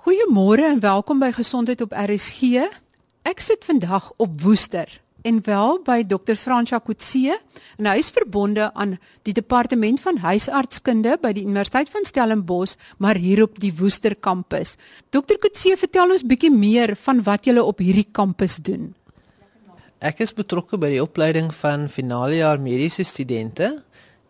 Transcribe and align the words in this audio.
Goeiemôre 0.00 0.64
en 0.64 0.78
welkom 0.80 1.18
by 1.20 1.28
Gesondheid 1.36 1.82
op 1.84 1.90
RSG. 1.92 2.62
Ek 3.28 3.42
sit 3.44 3.66
vandag 3.68 4.06
op 4.16 4.38
Woester 4.40 4.88
en 5.28 5.42
wel 5.44 5.74
by 5.84 5.98
Dr. 6.08 6.38
Fransja 6.40 6.78
Kutse 6.80 7.34
en 7.76 7.84
hy 7.84 7.98
is 8.00 8.08
verbonde 8.08 8.70
aan 8.72 8.94
die 9.28 9.34
departement 9.36 10.00
van 10.00 10.22
huisartskunde 10.22 11.18
by 11.20 11.34
die 11.36 11.42
Universiteit 11.44 11.92
van 11.92 12.08
Stellenbosch, 12.08 12.78
maar 12.96 13.20
hier 13.20 13.42
op 13.44 13.60
die 13.60 13.74
Woester 13.76 14.16
kampus. 14.16 14.78
Dr. 15.12 15.36
Kutse, 15.36 15.76
vertel 15.76 16.14
ons 16.16 16.24
bietjie 16.24 16.52
meer 16.54 16.94
van 17.02 17.20
wat 17.26 17.44
julle 17.50 17.64
op 17.68 17.82
hierdie 17.84 18.08
kampus 18.08 18.56
doen. 18.56 18.94
Ek 20.00 20.22
is 20.24 20.32
betrokke 20.32 20.80
by 20.80 20.94
die 20.94 21.02
opleiding 21.04 21.52
van 21.58 21.90
finalejaar 21.92 22.56
mediese 22.56 23.04
studente 23.04 23.74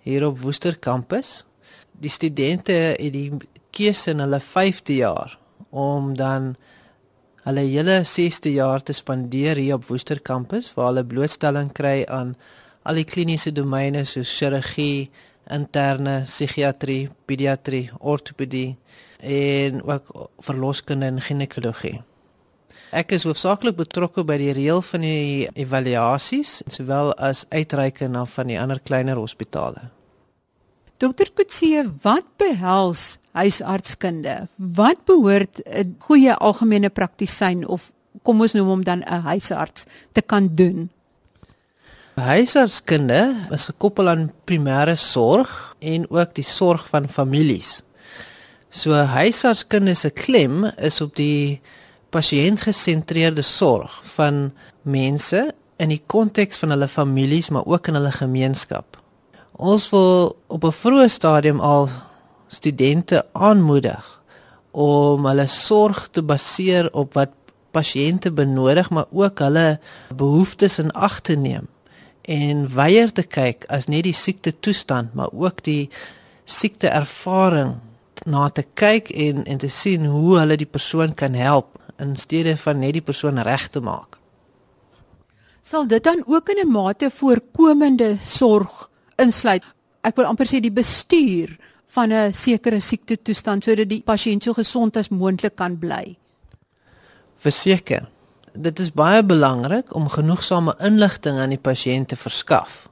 hier 0.03 0.27
op 0.27 0.43
Woester 0.43 0.75
kampus. 0.83 1.45
Die 1.95 2.11
studente 2.11 2.75
het 2.97 3.15
die 3.15 3.29
keuse 3.71 4.17
in 4.17 4.25
hulle 4.27 4.43
5de 4.43 4.99
jaar 4.99 5.39
om 5.71 6.15
dan 6.17 6.55
hulle 7.47 7.65
hele 7.67 8.01
6de 8.05 8.53
jaar 8.53 8.83
te 8.83 8.93
spandeer 8.93 9.57
hier 9.57 9.79
op 9.79 9.87
Woester 9.89 10.21
kampus 10.21 10.73
waar 10.75 10.91
hulle 10.91 11.05
blootstelling 11.05 11.73
kry 11.73 12.05
aan 12.09 12.35
al 12.83 13.01
die 13.01 13.07
kliniese 13.09 13.53
domeine 13.53 14.05
soos 14.09 14.33
chirurgie, 14.39 15.11
interne 15.51 16.23
psigiatrie, 16.27 17.09
pediatrie, 17.27 17.91
ortopedie 17.99 18.77
en 19.21 19.83
ook 19.83 20.31
verloskunde 20.47 21.07
en 21.07 21.21
ginekologie. 21.21 21.99
Ek 22.91 23.13
is 23.15 23.25
hoofsaaklik 23.29 23.77
betrokke 23.79 24.25
by 24.27 24.35
die 24.41 24.53
reël 24.57 24.81
van 24.83 25.05
die 25.07 25.47
evaluasies 25.55 26.61
sowel 26.67 27.13
as 27.23 27.45
uitreike 27.53 28.09
na 28.11 28.25
van 28.27 28.51
die 28.51 28.59
ander 28.59 28.81
kleiner 28.83 29.21
hospitale. 29.21 29.91
Dokter 31.01 31.31
Kutse, 31.33 31.87
wat 32.05 32.27
behels 32.37 33.17
huisartskunde? 33.33 34.35
Wat 34.57 34.99
behoort 35.09 35.61
'n 35.65 35.97
goeie 35.99 36.35
algemene 36.35 36.91
praktisyn 36.91 37.65
of 37.67 37.93
kom 38.23 38.41
ons 38.41 38.53
noem 38.53 38.69
hom 38.69 38.83
dan 38.85 39.01
'n 39.01 39.23
huisarts 39.25 39.87
te 40.13 40.21
kan 40.21 40.51
doen? 40.55 40.91
Huisartskunde 42.15 43.49
is 43.51 43.65
gekoppel 43.65 44.09
aan 44.09 44.33
primêre 44.45 44.97
sorg 44.97 45.75
en 45.79 46.11
ook 46.11 46.35
die 46.35 46.45
sorg 46.45 46.89
van 46.89 47.09
families. 47.09 47.83
So 48.69 48.93
huisartskunde 48.93 49.95
se 49.95 50.11
klem 50.11 50.65
is 50.77 51.01
op 51.01 51.17
die 51.17 51.61
pasiëntgesentreerde 52.11 53.43
sorg 53.43 54.03
van 54.05 54.53
mense 54.83 55.55
in 55.77 55.89
die 55.89 56.03
konteks 56.07 56.59
van 56.59 56.71
hulle 56.71 56.89
families 56.89 57.49
maar 57.49 57.65
ook 57.67 57.89
in 57.89 57.95
hulle 57.95 58.13
gemeenskap. 58.13 59.00
Ons 59.61 59.91
wil 59.93 60.37
op 60.49 60.65
'n 60.65 60.73
vroeë 60.73 61.09
stadium 61.09 61.61
al 61.61 61.89
studente 62.49 63.27
aanmoedig 63.33 64.23
om 64.71 65.27
hulle 65.27 65.47
sorg 65.47 66.09
te 66.11 66.23
baseer 66.23 66.89
op 66.93 67.13
wat 67.15 67.29
pasiënte 67.71 68.33
benodig, 68.33 68.91
maar 68.91 69.07
ook 69.13 69.39
hulle 69.39 69.81
behoeftes 70.17 70.79
in 70.79 70.91
ag 70.91 71.21
te 71.21 71.35
neem 71.35 71.69
en 72.23 72.75
weier 72.75 73.13
te 73.13 73.23
kyk 73.23 73.65
as 73.69 73.87
net 73.87 74.03
die 74.05 74.13
siekte 74.13 74.61
toestand, 74.61 75.15
maar 75.15 75.29
ook 75.33 75.63
die 75.63 75.91
siekte 76.45 76.89
ervaring 76.89 77.75
na 78.25 78.49
te 78.49 78.65
kyk 78.75 79.11
en 79.11 79.45
en 79.45 79.59
te 79.59 79.69
sien 79.69 80.07
hoe 80.07 80.39
hulle 80.39 80.57
die 80.57 80.73
persoon 80.73 81.15
kan 81.15 81.35
help 81.35 81.67
in 81.99 82.17
steede 82.17 82.57
van 82.57 82.79
net 82.79 82.93
die 82.93 83.09
persoon 83.11 83.39
reg 83.39 83.69
te 83.69 83.81
maak. 83.81 84.21
Sal 85.61 85.87
dit 85.87 86.05
dan 86.05 86.25
ook 86.27 86.49
in 86.49 86.67
'n 86.67 86.73
mate 86.73 87.11
voorkomende 87.11 88.17
sorg 88.21 88.90
insluit. 89.21 89.65
Ek 90.03 90.17
wil 90.17 90.29
amper 90.31 90.49
sê 90.49 90.61
die 90.61 90.73
bestuur 90.73 91.57
van 91.95 92.13
'n 92.13 92.33
sekere 92.33 92.81
siekte 92.81 93.17
toestand 93.23 93.65
sodat 93.65 93.89
die 93.89 94.03
pasiënt 94.03 94.43
so 94.43 94.53
gesond 94.53 94.97
as 94.97 95.09
moontlik 95.09 95.57
kan 95.57 95.79
bly. 95.79 96.17
Verseker. 97.37 98.09
Dit 98.55 98.79
is 98.79 98.91
baie 98.91 99.23
belangrik 99.23 99.95
om 99.95 100.09
genoegsame 100.09 100.75
inligting 100.81 101.39
aan 101.39 101.51
die 101.51 101.59
pasiënt 101.59 102.09
te 102.09 102.17
verskaf 102.17 102.91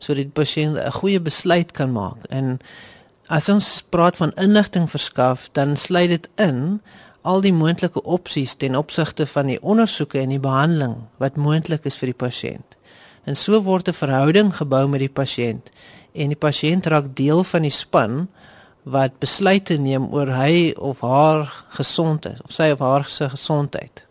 sodat 0.00 0.24
die 0.24 0.42
pasiënt 0.42 0.78
'n 0.78 0.90
goeie 0.90 1.20
besluit 1.20 1.72
kan 1.72 1.92
maak. 1.92 2.24
En 2.30 2.58
as 3.28 3.48
ons 3.48 3.82
praat 3.90 4.16
van 4.16 4.32
inligting 4.36 4.90
verskaf, 4.90 5.48
dan 5.52 5.76
sluit 5.76 6.08
dit 6.08 6.28
in 6.36 6.80
al 7.22 7.40
die 7.40 7.52
moontlike 7.52 8.02
opsies 8.02 8.54
ten 8.54 8.76
opsigte 8.76 9.26
van 9.26 9.46
die 9.46 9.62
ondersoeke 9.62 10.18
en 10.18 10.28
die 10.28 10.40
behandeling 10.40 10.96
wat 11.18 11.36
moontlik 11.36 11.84
is 11.84 11.96
vir 11.96 12.06
die 12.06 12.20
pasiënt. 12.26 12.76
En 13.30 13.36
so 13.36 13.62
word 13.62 13.88
'n 13.88 13.94
verhouding 13.94 14.50
gebou 14.56 14.88
met 14.88 15.00
die 15.00 15.14
pasiënt 15.20 15.70
en 16.12 16.32
die 16.34 16.42
pasiënt 16.46 16.86
raak 16.90 17.14
deel 17.14 17.44
van 17.44 17.62
die 17.62 17.70
span 17.70 18.28
wat 18.82 19.18
besluite 19.22 19.76
neem 19.78 20.08
oor 20.10 20.26
hy 20.34 20.72
of 20.74 21.00
haar 21.00 21.46
gesondheid 21.78 22.40
of 22.42 22.50
sy 22.50 22.70
of 22.74 22.78
haar 22.78 23.04
se 23.08 23.28
gesondheid. 23.28 24.06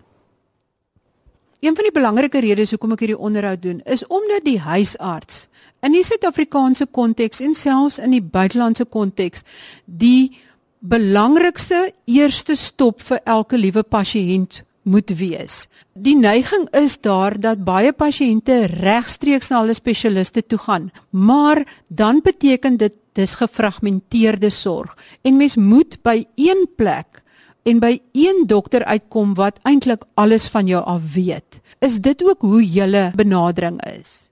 Een 1.60 1.76
van 1.76 1.84
die 1.84 1.98
belangrike 2.00 2.40
redes 2.40 2.72
hoekom 2.72 2.96
ek 2.96 3.00
hierdie 3.00 3.20
onderhoud 3.20 3.62
doen, 3.62 3.82
is 3.86 4.08
omdat 4.08 4.46
die 4.46 4.60
huisarts 4.60 5.48
in 5.84 5.92
die 5.92 6.04
Suid-Afrikaanse 6.04 6.86
konteks 6.86 7.42
en 7.42 7.54
selfs 7.54 8.00
in 8.00 8.16
die 8.16 8.24
buitelandse 8.24 8.86
konteks 8.86 9.44
die 9.86 10.40
belangrikste 10.80 11.92
eerste 12.06 12.56
stop 12.56 13.02
vir 13.02 13.20
elke 13.26 13.58
liewe 13.58 13.84
pasiënt 13.84 14.64
moet 14.84 15.10
wees. 15.10 15.68
Die 15.94 16.16
neiging 16.16 16.68
is 16.72 17.00
daar 17.02 17.40
dat 17.40 17.64
baie 17.64 17.94
pasiënte 17.94 18.66
regstreeks 18.66 19.50
na 19.50 19.62
hulle 19.64 19.74
spesialiste 19.78 20.46
toe 20.46 20.60
gaan, 20.60 20.92
maar 21.10 21.64
dan 21.88 22.22
beteken 22.24 22.78
dit 22.78 22.94
dis 23.14 23.36
gefragmenteerde 23.36 24.50
sorg 24.50 24.96
en 25.22 25.38
mens 25.38 25.56
moet 25.56 25.98
by 26.04 26.24
een 26.36 26.68
plek 26.76 27.24
en 27.68 27.80
by 27.80 28.00
een 28.14 28.46
dokter 28.48 28.86
uitkom 28.86 29.34
wat 29.38 29.60
eintlik 29.68 30.06
alles 30.14 30.48
van 30.48 30.68
jou 30.68 30.84
af 30.86 31.14
weet. 31.14 31.60
Is 31.80 32.00
dit 32.00 32.24
ook 32.24 32.42
hoe 32.42 32.64
julle 32.64 33.12
benadering 33.16 33.82
is? 33.86 34.30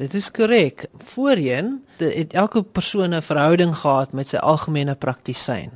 Dit 0.00 0.14
is 0.14 0.30
korrek. 0.32 0.86
Voorheen 0.96 1.82
het 2.00 2.32
elke 2.32 2.62
persoon 2.62 3.14
'n 3.14 3.22
verhouding 3.22 3.76
gehad 3.76 4.12
met 4.12 4.28
sy 4.28 4.36
algemene 4.36 4.94
praktisyn. 4.94 5.70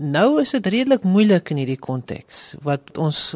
Nou 0.00 0.40
is 0.40 0.54
dit 0.56 0.66
redelik 0.66 1.02
moeilik 1.04 1.50
in 1.52 1.58
hierdie 1.60 1.80
konteks 1.80 2.54
wat 2.64 2.96
ons 2.96 3.34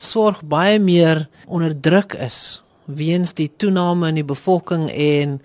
sorg 0.00 0.40
baie 0.48 0.78
meer 0.80 1.26
onder 1.44 1.74
druk 1.76 2.16
is 2.24 2.62
weens 2.88 3.34
die 3.36 3.50
toename 3.60 4.08
in 4.08 4.22
die 4.22 4.24
bevolking 4.24 4.86
en 4.88 5.36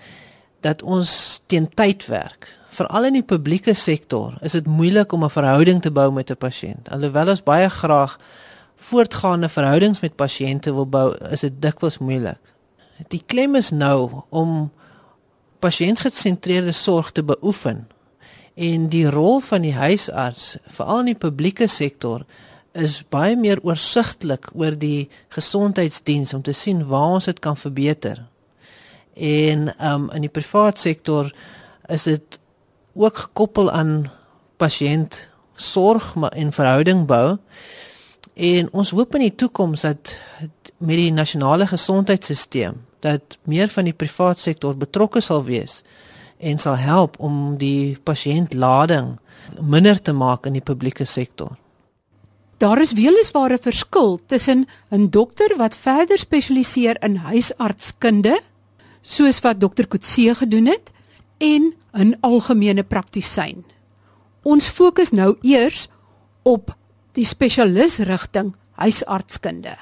dat 0.64 0.84
ons 0.84 1.42
teen 1.52 1.68
tyd 1.76 2.06
werk. 2.08 2.48
Veral 2.72 3.10
in 3.10 3.18
die 3.20 3.28
publieke 3.28 3.74
sektor 3.76 4.38
is 4.46 4.56
dit 4.56 4.68
moeilik 4.68 5.12
om 5.12 5.26
'n 5.26 5.36
verhouding 5.36 5.82
te 5.82 5.92
bou 5.92 6.12
met 6.12 6.32
'n 6.32 6.40
pasiënt. 6.40 6.90
Alhoewel 6.90 7.30
ons 7.30 7.44
baie 7.44 7.70
graag 7.70 8.18
voortgaande 8.76 9.50
verhoudings 9.50 10.00
met 10.00 10.16
pasiënte 10.16 10.74
wil 10.74 10.88
bou, 10.88 11.16
is 11.30 11.40
dit 11.40 11.62
dikwels 11.62 11.98
moeilik. 11.98 12.40
Die 13.10 13.24
klem 13.26 13.56
is 13.56 13.72
nou 13.72 14.24
om 14.30 14.72
pasiëntgesentreerde 15.60 16.72
sorg 16.72 17.12
te 17.12 17.24
beoefen 17.24 17.88
En 18.56 18.90
die 18.92 19.10
rol 19.10 19.40
van 19.40 19.64
die 19.64 19.76
huisarts, 19.76 20.58
veral 20.68 21.06
in 21.06 21.14
die 21.14 21.20
publieke 21.20 21.68
sektor, 21.68 22.26
is 22.72 23.02
baie 23.12 23.36
meer 23.36 23.60
oorsigtelik 23.68 24.50
oor 24.56 24.76
die 24.80 25.10
gesondheidsdiens 25.36 26.34
om 26.34 26.44
te 26.44 26.56
sien 26.56 26.86
waar 26.88 27.18
ons 27.18 27.28
dit 27.28 27.40
kan 27.40 27.58
verbeter. 27.58 28.24
En 29.14 29.72
um 29.76 30.10
in 30.16 30.28
die 30.28 30.32
privaat 30.32 30.80
sektor 30.80 31.32
is 31.92 32.08
dit 32.08 32.40
ook 32.96 33.18
gekoppel 33.18 33.72
aan 33.72 34.12
pasiënt 34.60 35.28
sorg 35.56 36.14
in 36.36 36.52
verhouding 36.52 37.06
bou. 37.08 37.38
En 38.34 38.72
ons 38.72 38.94
hoop 38.96 39.16
in 39.16 39.28
die 39.28 39.36
toekoms 39.36 39.84
dat 39.84 40.16
met 40.78 40.98
die 40.98 41.12
nasionale 41.12 41.68
gesondheidstelsel 41.68 42.80
dat 43.02 43.38
meer 43.44 43.68
van 43.68 43.88
die 43.90 43.98
privaat 43.98 44.40
sektor 44.40 44.78
betrokke 44.78 45.22
sal 45.22 45.44
wees 45.44 45.82
en 46.42 46.58
sal 46.58 46.78
help 46.82 47.20
om 47.20 47.58
die 47.62 47.98
pasiëntlading 48.04 49.18
minder 49.62 50.02
te 50.02 50.14
maak 50.14 50.46
in 50.50 50.58
die 50.58 50.66
publieke 50.66 51.06
sektor. 51.06 51.58
Daar 52.62 52.82
is 52.82 52.94
weliswaar 52.94 53.54
'n 53.54 53.58
verskil 53.62 54.20
tussen 54.26 54.68
'n 54.92 55.10
dokter 55.10 55.58
wat 55.58 55.76
verder 55.76 56.18
spesialiseer 56.18 56.98
in 57.04 57.16
huisartskunde, 57.16 58.40
soos 59.02 59.40
wat 59.42 59.60
dokter 59.60 59.88
Kutse 59.88 60.36
gedoen 60.36 60.66
het, 60.66 60.92
en 61.38 61.74
'n 61.94 62.18
algemene 62.22 62.84
praktisyn. 62.84 63.66
Ons 64.44 64.68
fokus 64.68 65.12
nou 65.12 65.38
eers 65.42 65.88
op 66.44 66.76
die 67.12 67.26
spesialisrigting 67.26 68.56
huisartskunde. 68.72 69.78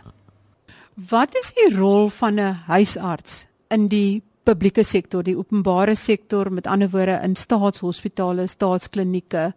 Wat 1.09 1.35
is 1.35 1.53
die 1.53 1.75
rol 1.75 2.09
van 2.09 2.39
'n 2.39 2.53
huisarts 2.67 3.45
in 3.67 3.87
die 3.87 4.23
publieke 4.49 4.83
sektor, 4.83 5.23
die 5.23 5.37
openbare 5.37 5.95
sektor, 5.95 6.49
met 6.51 6.67
ander 6.67 6.89
woorde 6.89 7.19
in 7.23 7.35
staatshospitale, 7.37 8.47
staatsklinieke 8.49 9.51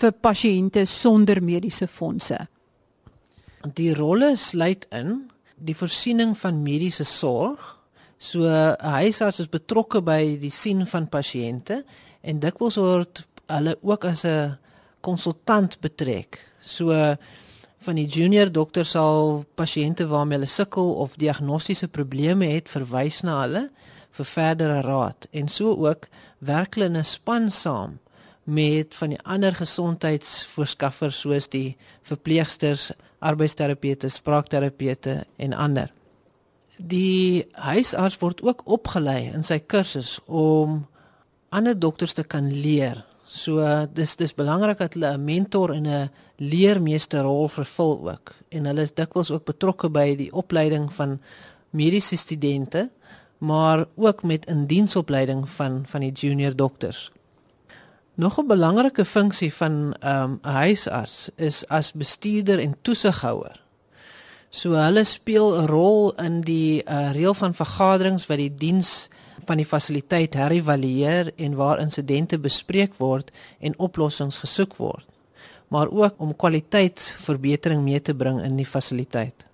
vir 0.00 0.14
pasiënte 0.24 0.86
sonder 0.88 1.42
mediese 1.44 1.88
fondse. 1.88 2.38
Die 3.76 3.92
rolle 3.94 4.34
sluit 4.40 4.86
in 4.96 5.26
die 5.60 5.76
voorsiening 5.76 6.32
van 6.40 6.62
mediese 6.64 7.04
sorg. 7.04 7.76
So 8.18 8.44
'n 8.44 8.76
huisarts 8.80 9.40
is 9.40 9.48
betrokke 9.48 10.00
by 10.02 10.38
die 10.40 10.50
sien 10.50 10.86
van 10.86 11.08
pasiënte 11.08 11.84
en 12.22 12.40
dikwels 12.40 12.76
word 12.76 13.26
hulle 13.48 13.76
ook 13.82 14.04
as 14.04 14.24
'n 14.24 14.58
konsultant 15.00 15.80
betrek 15.80 16.50
So 16.60 16.92
van 17.80 17.96
die 17.96 18.06
junior 18.06 18.50
dokter 18.52 18.84
sal 18.84 19.44
pasiënte 19.56 20.04
waarmee 20.10 20.36
hulle 20.38 20.50
sukkel 20.50 20.92
of 21.00 21.16
diagnostiese 21.16 21.88
probleme 21.88 22.50
het 22.52 22.68
verwys 22.68 23.22
na 23.24 23.40
hulle 23.40 23.62
vir 24.16 24.24
verdere 24.26 24.80
raad 24.82 25.26
en 25.30 25.48
so 25.48 25.74
ook 25.86 26.08
werk 26.38 26.74
hulle 26.74 26.86
in 26.86 26.96
'n 26.96 27.04
span 27.04 27.50
saam 27.50 27.98
met 28.44 28.94
van 28.94 29.08
die 29.14 29.22
ander 29.22 29.54
gesondheidsvoorskaffers 29.54 31.20
soos 31.20 31.48
die 31.48 31.76
verpleegsters, 32.02 32.90
arbeidsterapeute, 33.18 34.08
spraakterapeute 34.08 35.24
en 35.36 35.52
ander. 35.52 35.92
Die 36.76 37.46
huisarts 37.52 38.18
word 38.18 38.42
ook 38.42 38.64
opgelei 38.64 39.30
in 39.34 39.44
sy 39.44 39.58
kursus 39.58 40.18
om 40.26 40.86
ander 41.50 41.78
dokters 41.78 42.16
te 42.16 42.24
kan 42.24 42.48
leer. 42.50 43.04
So 43.30 43.62
dis 43.94 44.16
dis 44.16 44.34
belangrik 44.34 44.78
dat 44.78 44.94
hulle 44.94 45.12
'n 45.14 45.24
mentor 45.24 45.74
en 45.74 45.86
'n 45.86 46.10
leermeesterrol 46.36 47.48
vervul 47.48 48.08
ook 48.08 48.34
en 48.48 48.64
hulle 48.64 48.82
is 48.82 48.94
dikwels 48.94 49.30
ook 49.30 49.44
betrokke 49.44 49.88
by 49.88 50.16
die 50.16 50.32
opleiding 50.32 50.92
van 50.92 51.20
mediese 51.70 52.16
studente 52.16 52.88
maar 53.40 53.86
ook 53.96 54.22
met 54.22 54.46
indiensopleiding 54.46 55.48
van 55.48 55.82
van 55.86 56.00
die 56.00 56.12
junior 56.12 56.56
dokters. 56.56 57.10
Nog 58.14 58.38
'n 58.38 58.46
belangrike 58.46 59.04
funksie 59.04 59.54
van 59.54 59.94
ehm, 60.00 60.30
'n 60.30 60.48
um, 60.48 60.52
huisarts 60.52 61.30
is 61.34 61.68
as 61.68 61.92
bestuurder 61.92 62.58
en 62.58 62.76
toesighouer. 62.82 63.60
So 64.48 64.72
hulle 64.72 65.04
speel 65.04 65.62
'n 65.62 65.66
rol 65.66 66.12
in 66.14 66.40
die 66.40 66.82
uh, 66.84 67.12
reël 67.12 67.34
van 67.34 67.54
vergaderings 67.54 68.26
wat 68.26 68.36
die 68.36 68.54
diens 68.54 69.08
van 69.44 69.56
die 69.56 69.66
fasiliteit 69.66 70.34
herëvalueer 70.34 71.32
en 71.36 71.54
waar 71.54 71.80
insidente 71.80 72.38
bespreek 72.38 72.94
word 72.96 73.30
en 73.58 73.78
oplossings 73.78 74.38
gesoek 74.38 74.76
word, 74.76 75.06
maar 75.68 75.90
ook 75.90 76.14
om 76.16 76.36
kwaliteitsverbetering 76.36 77.82
mee 77.82 78.02
te 78.02 78.14
bring 78.14 78.42
in 78.42 78.56
die 78.56 78.66
fasiliteit. 78.66 79.46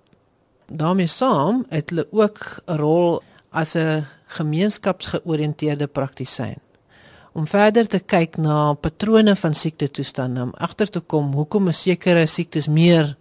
daarmee 0.67 1.07
saam 1.07 1.65
het 1.69 1.91
hulle 1.91 2.07
ook 2.11 2.63
'n 2.67 2.77
rol 2.77 3.23
as 3.57 3.75
'n 3.75 4.05
gemeenskapsgeoriënteerde 4.37 5.87
praktisyn 5.87 6.61
om 7.37 7.47
verder 7.47 7.87
te 7.87 7.99
kyk 8.01 8.39
na 8.41 8.75
patrone 8.75 9.35
van 9.37 9.55
siektetoestande 9.55 10.43
om 10.43 10.55
agter 10.57 10.89
te 10.91 11.01
kom 11.01 11.35
hoekom 11.37 11.69
'n 11.69 11.73
sekere 11.73 12.27
siektes 12.27 12.67
meer 12.67 13.17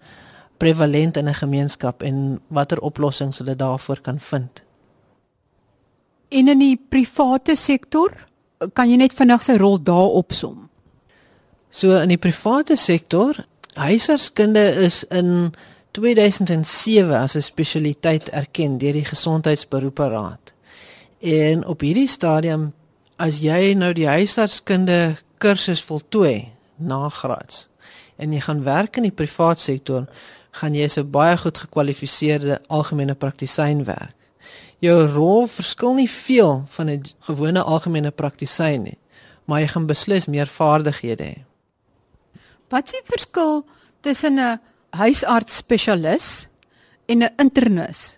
prevalent 0.58 1.18
in 1.18 1.28
'n 1.28 1.34
gemeenskap 1.34 2.04
en 2.04 2.40
watter 2.48 2.80
oplossings 2.80 3.38
hulle 3.38 3.56
daarvoor 3.56 4.02
kan 4.02 4.20
vind. 4.20 4.64
En 6.30 6.48
in 6.48 6.60
die 6.60 6.80
private 6.90 7.56
sektor, 7.56 8.12
kan 8.74 8.90
jy 8.90 8.96
net 8.96 9.14
vinnig 9.14 9.44
sy 9.44 9.58
rol 9.58 9.84
daar 9.84 10.10
opsom? 10.18 10.70
So 11.70 12.00
in 12.00 12.10
die 12.10 12.18
private 12.18 12.76
sektor, 12.76 13.46
huisartskunde 13.74 14.64
is 14.86 15.04
in 15.04 15.54
2007 15.96 17.16
as 17.16 17.36
'n 17.36 17.42
spesialiteit 17.42 18.30
erken 18.30 18.78
deur 18.78 18.94
die 18.94 19.06
Gesondheidsberoeperaad. 19.06 20.54
En 21.20 21.66
op 21.66 21.80
hierdie 21.80 22.08
stadium 22.08 22.74
as 23.16 23.40
jy 23.40 23.74
nou 23.74 23.94
die 23.94 24.08
huisartskunde 24.08 25.16
kursus 25.38 25.84
voltooi 25.84 26.52
na 26.76 27.10
graads 27.10 27.68
en 28.16 28.34
jy 28.34 28.40
gaan 28.40 28.64
werk 28.64 28.98
in 28.98 29.04
die 29.04 29.12
privaat 29.12 29.60
sektor, 29.60 30.06
gaan 30.52 30.76
jy 30.76 30.88
so 30.88 31.04
baie 31.04 31.38
goed 31.38 31.58
gekwalifiseerde 31.58 32.62
algemene 32.68 33.16
praktisyn 33.16 33.84
werk. 33.84 34.16
Jou 34.80 35.08
rol 35.08 35.48
verskil 35.48 35.94
nie 35.94 36.10
veel 36.10 36.64
van 36.68 36.90
'n 36.90 37.04
gewone 37.20 37.64
algemene 37.64 38.12
praktisyn 38.12 38.84
nie, 38.84 38.98
maar 39.46 39.60
jy 39.60 39.68
gaan 39.68 39.88
beslis 39.88 40.28
meer 40.28 40.48
vaardighede 40.48 41.24
hê. 41.24 41.44
Wat 42.70 42.86
is 42.86 42.92
die 42.92 43.12
verskil 43.12 43.66
tussen 44.02 44.40
'n 44.40 44.60
huisarts 45.00 45.58
spesialis 45.58 46.48
en 47.06 47.24
'n 47.24 47.34
internis. 47.38 48.18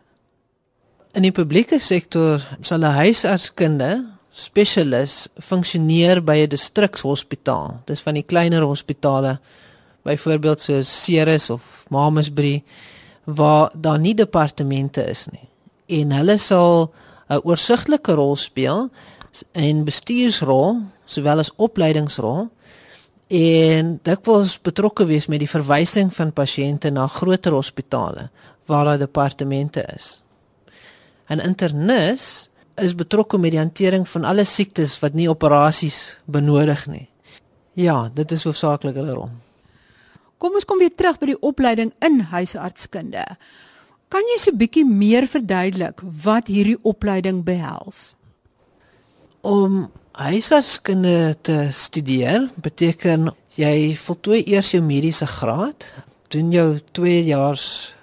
In 1.13 1.21
die 1.21 1.31
publieke 1.31 1.79
sektor 1.79 2.41
sal 2.61 2.79
'n 2.79 2.97
huisartskunde 3.01 4.05
spesialis 4.31 5.27
funksioneer 5.39 6.23
by 6.23 6.37
'n 6.43 6.49
distrikshospitaal. 6.49 7.81
Dis 7.85 8.01
van 8.01 8.13
die 8.13 8.23
kleiner 8.23 8.61
hospitale 8.61 9.39
byvoorbeeld 10.03 10.61
soos 10.61 11.03
Ceres 11.03 11.49
of 11.49 11.85
Mamasbury 11.89 12.63
waar 13.23 13.71
daar 13.73 13.99
nie 13.99 14.15
departemente 14.15 15.03
is 15.03 15.27
nie. 15.31 15.49
En 15.99 16.11
hulle 16.11 16.37
sal 16.37 16.93
'n 17.29 17.41
oorsigtelike 17.43 18.13
rol 18.13 18.35
speel 18.35 18.89
en 19.51 19.83
bestuursrol 19.83 20.81
sowel 21.05 21.39
as 21.39 21.51
opleidingsrol 21.55 22.49
en 23.27 23.99
dit 24.03 24.25
was 24.25 24.61
betrokke 24.61 25.05
wees 25.05 25.27
met 25.27 25.39
die 25.39 25.49
verwysing 25.49 26.13
van 26.15 26.31
pasiënte 26.31 26.89
na 26.89 27.07
groter 27.07 27.51
hospitale 27.51 28.29
waar 28.65 28.85
daar 28.85 28.97
departemente 28.97 29.83
is. 29.95 30.21
'n 31.29 31.39
Internis 31.39 32.49
is 32.75 32.95
betrokke 32.95 33.37
met 33.37 33.51
die 33.51 33.59
hantering 33.59 34.07
van 34.09 34.23
alle 34.23 34.43
siektes 34.43 34.99
wat 34.99 35.13
nie 35.13 35.29
operasies 35.29 36.17
benodig 36.25 36.87
nie. 36.87 37.09
Ja, 37.73 38.09
dit 38.13 38.31
is 38.31 38.43
hoofsaaklik 38.43 38.95
hulle 38.95 39.13
rol. 39.13 39.29
Kom 40.37 40.53
ons 40.53 40.65
kom 40.65 40.77
weer 40.77 40.93
terug 40.95 41.17
by 41.19 41.25
die 41.25 41.41
opleiding 41.41 41.93
in 42.05 42.19
huisartskunde. 42.19 43.23
Kan 44.09 44.21
jy 44.21 44.37
so 44.39 44.51
'n 44.51 44.57
bietjie 44.57 44.85
meer 44.85 45.27
verduidelik 45.27 46.01
wat 46.23 46.47
hierdie 46.47 46.77
opleiding 46.83 47.43
behels? 47.43 48.15
Om 49.41 49.91
Huisartskunde 50.17 51.37
te 51.45 51.67
studeer 51.69 52.47
beteken 52.57 53.27
jy 53.53 53.93
voltooi 54.01 54.39
eers 54.49 54.71
jou 54.73 54.79
mediese 54.81 55.27
graad, 55.29 55.91
doen 56.33 56.47
jou 56.49 56.79
2 56.97 57.19
jaar 57.27 57.59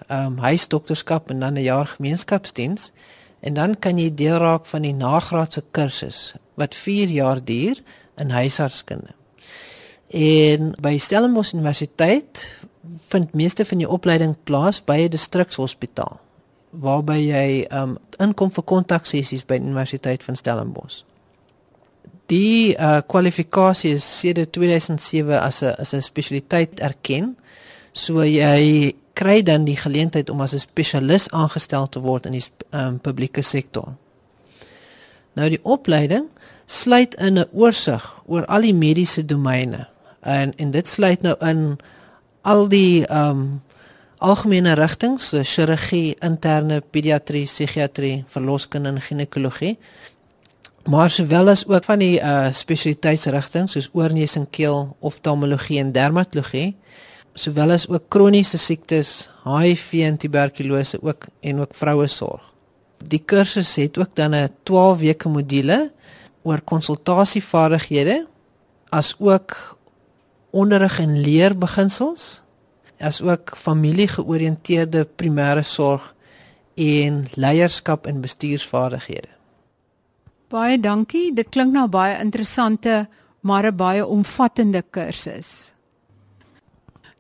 ehm 0.07 0.27
um, 0.29 0.37
huisdokterskap 0.39 1.33
en 1.35 1.41
dan 1.43 1.59
'n 1.59 1.65
jaar 1.67 1.87
gemeenskapsdiens 1.87 2.93
en 3.41 3.55
dan 3.55 3.75
kan 3.79 3.99
jy 3.99 4.15
deel 4.15 4.37
raak 4.37 4.67
van 4.67 4.83
die 4.83 4.95
nagraadse 4.95 5.63
kursus 5.71 6.35
wat 6.55 6.75
4 6.75 7.09
jaar 7.09 7.45
duur 7.45 7.83
in 8.17 8.31
huisartskunde. 8.31 9.11
En 10.09 10.75
by 10.81 10.99
Stellenbosch 10.99 11.53
Universiteit 11.53 12.55
vind 13.09 13.35
meeste 13.35 13.65
van 13.65 13.79
jou 13.79 13.91
opleiding 13.91 14.37
plaas 14.45 14.85
by 14.85 14.99
'n 14.99 15.11
distrikshospitaal 15.11 16.21
waarby 16.71 17.19
jy 17.19 17.67
ehm 17.71 17.83
um, 17.83 17.99
inkom 18.19 18.51
vir 18.51 18.65
kontaksessies 18.65 19.45
by 19.47 19.59
die 19.59 19.67
Universiteit 19.67 20.25
van 20.25 20.37
Stellenbosch. 20.37 21.03
Die 22.27 22.73
uh 22.81 23.03
kwalifikasie 23.07 23.95
is 23.99 24.05
sedert 24.21 24.53
2007 24.53 25.41
as 25.41 25.63
'n 25.63 25.75
as 25.79 25.93
'n 25.93 26.03
spesialiteit 26.03 26.81
erken. 26.81 27.37
So 27.93 28.23
jy 28.25 28.95
kry 29.13 29.43
dan 29.43 29.65
die 29.65 29.77
geleentheid 29.77 30.31
om 30.31 30.41
as 30.41 30.55
'n 30.55 30.59
spesialis 30.59 31.31
aangestel 31.31 31.89
te 31.89 32.01
word 32.01 32.27
in 32.27 32.33
die 32.33 32.45
um, 32.71 32.99
publieke 32.99 33.43
sektor. 33.43 33.93
Nou 35.35 35.49
die 35.49 35.61
opleiding 35.63 36.29
sluit 36.67 37.15
in 37.15 37.39
'n 37.39 37.49
oorsig 37.53 38.23
oor 38.27 38.47
al 38.47 38.61
die 38.61 38.75
mediese 38.75 39.25
domeine. 39.25 39.89
En 40.23 40.57
en 40.57 40.71
dit 40.71 40.89
sluit 40.89 41.23
nou 41.23 41.37
in 41.41 41.79
al 42.43 42.69
die 42.69 43.05
um 43.11 43.63
algemene 44.19 44.75
rigtings, 44.75 45.29
so 45.29 45.43
chirurgie, 45.43 46.17
interne 46.21 46.81
pediatrie, 46.81 47.45
psigiatrie, 47.45 48.25
verloskunde 48.29 48.89
en 48.89 49.01
ginekologie 49.01 49.77
maar 50.85 51.11
sowel 51.11 51.49
as 51.49 51.67
ook 51.67 51.85
van 51.85 51.99
die 51.99 52.21
uh 52.21 52.53
spesialiteitsrigtinge 52.53 53.69
soos 53.73 53.89
oorneus 53.93 54.37
en 54.37 54.51
keel, 54.51 54.97
oftalmologie 55.01 55.79
en 55.81 55.93
dermatologie, 55.93 56.77
sowel 57.35 57.73
as 57.75 57.89
ook 57.89 58.09
kroniese 58.09 58.59
siektes, 58.59 59.29
HIV 59.45 59.93
en 60.05 60.17
tuberkulose 60.17 61.01
ook 61.03 61.27
en 61.41 61.61
ook 61.61 61.75
vrouesorg. 61.75 62.53
Die 63.05 63.23
kursus 63.25 63.75
het 63.77 63.99
ook 63.99 64.15
dan 64.15 64.35
'n 64.35 64.49
12 64.63 64.99
weke 65.01 65.29
module 65.29 65.93
oor 66.43 66.61
konsultasievaardighede 66.61 68.27
as 68.89 69.15
ook 69.19 69.79
onderrig 70.51 70.99
en 71.01 71.21
leerbeginsels 71.21 72.43
as 72.99 73.23
ook 73.23 73.57
familiegeoriënteerde 73.57 75.09
primêre 75.17 75.63
sorg 75.63 76.15
en 76.75 77.25
leierskap 77.35 78.07
en 78.07 78.21
bestuursvaardighede. 78.21 79.34
Baie 80.55 80.79
dankie. 80.79 81.33
Dit 81.35 81.51
klink 81.51 81.75
nou 81.75 81.89
baie 81.91 82.15
interessante, 82.23 83.09
maar 83.43 83.67
'n 83.67 83.77
baie 83.77 84.07
omvattende 84.07 84.83
kursus. 84.91 85.73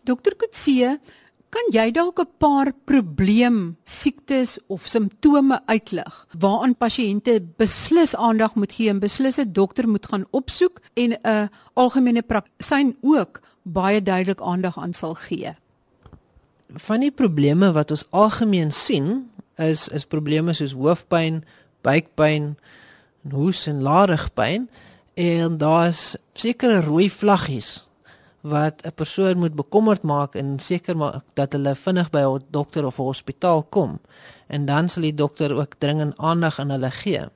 Dokter 0.05 0.35
Kutse, 0.37 1.01
kan 1.51 1.67
jy 1.73 1.91
dalk 1.91 2.21
'n 2.21 2.29
paar 2.39 2.73
probleem 2.85 3.77
siektes 3.85 4.59
of 4.69 4.87
simptome 4.87 5.61
uitlig 5.67 6.27
waaraan 6.39 6.75
pasiënte 6.75 7.41
beslis 7.59 8.15
aandag 8.15 8.55
moet 8.55 8.73
gee 8.73 8.89
en 8.89 9.01
beslis 9.01 9.39
'n 9.39 9.53
dokter 9.53 9.89
moet 9.89 10.07
gaan 10.07 10.27
opsoek 10.31 10.81
en 10.95 11.13
'n 11.13 11.51
algemene 11.75 12.23
praktisyn 12.23 12.97
ook 13.03 13.41
baie 13.63 14.03
duidelik 14.03 14.41
aandag 14.41 14.79
aan 14.79 14.95
sal 14.95 15.15
gee? 15.15 15.57
Van 16.69 17.01
die 17.01 17.11
probleme 17.11 17.73
wat 17.73 17.91
ons 17.91 18.07
algemeen 18.11 18.71
sien, 18.73 19.31
is 19.57 19.89
is 19.89 20.05
probleme 20.05 20.53
soos 20.53 20.73
hoofpyn, 20.73 21.45
buikpyn, 21.83 22.57
hoes 23.33 23.67
en 23.67 23.83
laringpyn 23.83 24.69
en 25.15 25.59
daar's 25.59 26.17
sekere 26.33 26.81
rooi 26.81 27.11
vlaggies 27.11 27.87
wat 28.41 28.83
'n 28.85 28.93
persoon 28.95 29.39
moet 29.39 29.55
bekommerd 29.55 30.03
maak 30.03 30.35
en 30.35 30.59
seker 30.59 30.97
maak 30.97 31.25
dat 31.35 31.53
hulle 31.53 31.75
vinnig 31.75 32.11
by 32.11 32.19
'n 32.19 32.45
dokter 32.51 32.87
of 32.87 32.99
'n 32.99 33.03
hospitaal 33.03 33.63
kom 33.63 34.01
en 34.47 34.65
dan 34.65 34.89
sal 34.89 35.03
die 35.03 35.15
dokter 35.15 35.55
ook 35.55 35.75
dringend 35.79 36.17
aandag 36.17 36.59
aan 36.59 36.71
hulle 36.71 36.91
gee. 36.91 37.29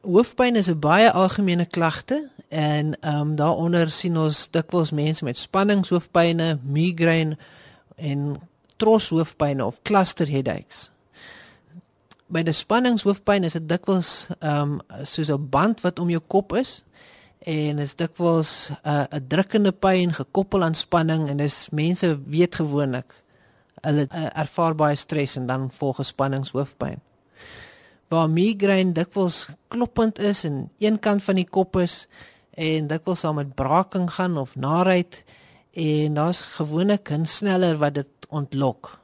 Hoofpyn 0.00 0.56
is 0.56 0.68
'n 0.68 0.78
baie 0.78 1.12
algemene 1.12 1.66
klagte 1.66 2.30
en 2.48 3.00
ehm 3.00 3.20
um, 3.20 3.36
daaronder 3.36 3.90
sien 3.90 4.16
ons 4.16 4.48
dikwels 4.50 4.90
mense 4.90 5.24
met 5.24 5.38
spanningshoofpyne, 5.38 6.58
migraine 6.62 7.36
en 7.96 8.40
troshoofpyne 8.76 9.64
of 9.64 9.82
cluster 9.82 10.28
headaches. 10.28 10.90
By 12.30 12.44
die 12.46 12.54
spanningshoofpyn 12.54 13.42
is 13.48 13.56
dit 13.58 13.64
dikwels 13.66 14.28
ehm 14.38 14.76
um, 14.78 15.02
soos 15.02 15.30
'n 15.34 15.48
band 15.50 15.80
wat 15.82 15.98
om 15.98 16.10
jou 16.10 16.20
kop 16.22 16.52
is 16.54 16.84
en 17.42 17.78
is 17.78 17.96
dikwels 17.98 18.70
uh, 18.84 19.06
'n 19.10 19.26
drukkende 19.26 19.72
pyn 19.72 20.12
gekoppel 20.14 20.62
aan 20.62 20.74
spanning 20.74 21.28
en 21.28 21.36
dis 21.42 21.68
mense 21.72 22.06
weet 22.26 22.54
gewoonlik 22.54 23.18
hulle 23.82 24.06
uh, 24.06 24.28
ervaar 24.44 24.74
baie 24.74 24.96
stres 24.96 25.36
en 25.36 25.46
dan 25.46 25.70
volg 25.70 26.04
spanningshoofpyn. 26.06 27.00
Waar 28.08 28.30
migraine 28.30 28.92
dikwels 28.92 29.48
kloppend 29.68 30.18
is 30.18 30.44
en 30.44 30.70
een 30.78 30.98
kant 30.98 31.22
van 31.22 31.34
die 31.34 31.48
kop 31.50 31.76
is 31.76 32.06
en 32.54 32.86
dikwels 32.86 33.20
saam 33.20 33.40
met 33.42 33.54
braking 33.54 34.10
gaan 34.10 34.38
of 34.38 34.56
narheid 34.56 35.24
en 35.74 36.14
daar's 36.14 36.42
gewoonlik 36.42 37.10
'n 37.10 37.26
sneller 37.26 37.78
wat 37.78 37.94
dit 37.94 38.12
ontlok. 38.28 38.98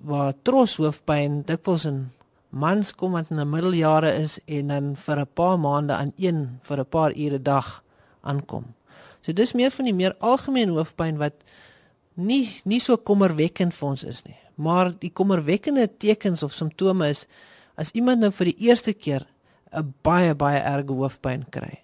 Waar 0.00 0.32
troshoofpyn 0.42 1.42
dikwels 1.44 1.84
'n 1.84 2.16
mans 2.50 2.94
kom 2.94 3.12
wat 3.12 3.30
in 3.30 3.40
'n 3.40 3.50
middeljare 3.50 4.12
is 4.14 4.38
en 4.46 4.68
dan 4.68 4.96
vir 4.96 5.18
'n 5.20 5.32
paar 5.34 5.58
maande 5.58 5.92
aan 5.92 6.12
een 6.16 6.58
vir 6.62 6.78
'n 6.78 6.88
paar 6.88 7.12
ure 7.16 7.42
dag 7.42 7.84
aankom. 8.20 8.64
So 9.20 9.32
dis 9.32 9.52
meer 9.52 9.70
van 9.70 9.84
die 9.84 9.94
meer 9.94 10.14
algemene 10.18 10.72
hoofpyn 10.72 11.16
wat 11.16 11.34
nie 12.14 12.60
nie 12.64 12.80
so 12.80 12.96
kommerwekkend 12.96 13.74
vir 13.74 13.88
ons 13.88 14.04
is 14.04 14.24
nie. 14.24 14.36
Maar 14.54 14.92
die 14.98 15.12
kommerwekkende 15.12 15.88
tekens 15.98 16.42
of 16.42 16.52
simptome 16.52 17.08
is 17.08 17.26
as 17.76 17.90
iemand 17.90 18.20
nou 18.20 18.30
vir 18.30 18.44
die 18.44 18.68
eerste 18.68 18.92
keer 18.92 19.26
'n 19.72 19.94
baie 20.02 20.34
baie 20.34 20.60
erge 20.60 20.92
hoofpyn 20.92 21.44
kry 21.50 21.78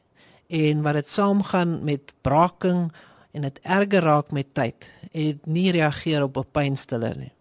en 0.48 0.82
wat 0.82 0.94
dit 0.94 1.08
saamgaan 1.08 1.84
met 1.84 2.12
braking 2.22 2.92
en 3.32 3.42
dit 3.42 3.60
erger 3.62 4.02
raak 4.02 4.30
met 4.32 4.54
tyd 4.54 4.90
en 5.12 5.40
nie 5.44 5.70
reageer 5.70 6.22
op 6.22 6.36
'n 6.36 6.50
pynstiller 6.52 7.16
nie. 7.16 7.32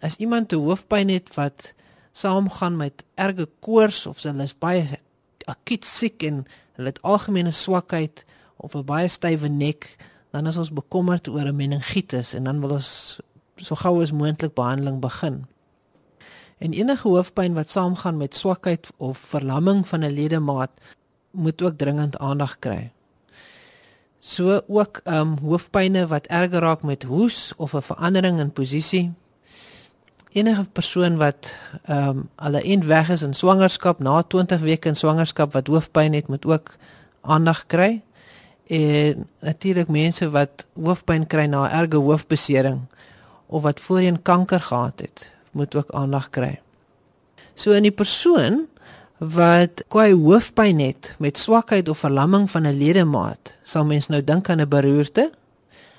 As 0.00 0.16
iemand 0.16 0.52
'n 0.52 0.56
hoofpyn 0.56 1.08
het 1.08 1.34
wat 1.34 1.74
saamgaan 2.18 2.76
met 2.76 3.04
erge 3.14 3.48
koors 3.64 4.06
of 4.06 4.22
hulle 4.22 4.42
is 4.42 4.56
baie 4.58 4.98
akuut 5.48 5.86
siek 5.86 6.22
en 6.28 6.44
hulle 6.78 6.92
het 6.92 7.02
algemene 7.02 7.52
swakheid 7.54 8.24
of 8.56 8.74
'n 8.74 8.84
baie 8.84 9.08
stywe 9.08 9.48
nek, 9.48 9.96
dan 10.30 10.46
is 10.46 10.56
ons 10.56 10.72
bekommerd 10.72 11.28
oor 11.28 11.46
'n 11.46 11.56
meningitis 11.56 12.34
en 12.34 12.44
dan 12.44 12.60
wil 12.60 12.70
ons 12.70 13.20
so 13.56 13.74
gou 13.74 14.02
as 14.02 14.12
moontlik 14.12 14.54
behandeling 14.54 15.00
begin. 15.00 15.46
En 16.58 16.72
enige 16.72 17.08
hoofpyn 17.08 17.54
wat 17.54 17.70
saamgaan 17.70 18.16
met 18.16 18.34
swakheid 18.34 18.90
of 18.96 19.18
verlamming 19.18 19.88
van 19.88 20.00
'n 20.04 20.12
ledemaat 20.12 20.70
moet 21.30 21.62
ook 21.62 21.78
dringend 21.78 22.18
aandag 22.18 22.58
kry. 22.58 22.92
So 24.20 24.60
ook 24.66 25.00
ehm 25.04 25.20
um, 25.20 25.38
hoofpynne 25.38 26.06
wat 26.06 26.26
erger 26.26 26.60
raak 26.60 26.82
met 26.82 27.02
hoes 27.02 27.52
of 27.56 27.74
'n 27.74 27.82
verandering 27.82 28.40
in 28.40 28.52
posisie 28.52 29.14
enige 30.38 30.66
persoon 30.72 31.16
wat 31.18 31.54
ehm 31.84 32.08
um, 32.08 32.28
alle 32.34 32.62
eind 32.62 32.84
weg 32.84 33.10
is 33.10 33.22
in 33.22 33.34
swangerskap 33.34 33.98
na 33.98 34.22
20 34.22 34.60
weke 34.60 34.88
in 34.88 34.96
swangerskap 34.96 35.52
wat 35.52 35.66
hoofpyn 35.66 36.14
het 36.14 36.28
moet 36.28 36.46
ook 36.46 36.76
aandag 37.20 37.66
kry. 37.66 38.02
En 38.68 39.26
natuurlik 39.40 39.88
mense 39.88 40.30
wat 40.30 40.66
hoofpyn 40.76 41.26
kry 41.26 41.46
na 41.48 41.66
erge 41.70 41.96
hoofbesering 41.96 42.80
of 43.46 43.62
wat 43.62 43.80
voorheen 43.80 44.22
kanker 44.22 44.60
gehad 44.60 45.00
het, 45.00 45.30
moet 45.50 45.74
ook 45.74 45.90
aandag 45.90 46.30
kry. 46.30 46.60
So 47.54 47.72
in 47.72 47.82
die 47.82 47.94
persoon 47.94 48.66
wat 49.18 49.82
kwai 49.88 50.12
hoofpyn 50.14 50.78
het 50.78 51.14
met 51.18 51.38
swakheid 51.38 51.88
of 51.88 52.04
verlamming 52.04 52.50
van 52.50 52.66
'n 52.66 52.78
ledemaat, 52.78 53.56
sal 53.62 53.84
mens 53.84 54.06
nou 54.06 54.24
dink 54.24 54.50
aan 54.50 54.60
'n 54.60 54.68
beroerte. 54.68 55.32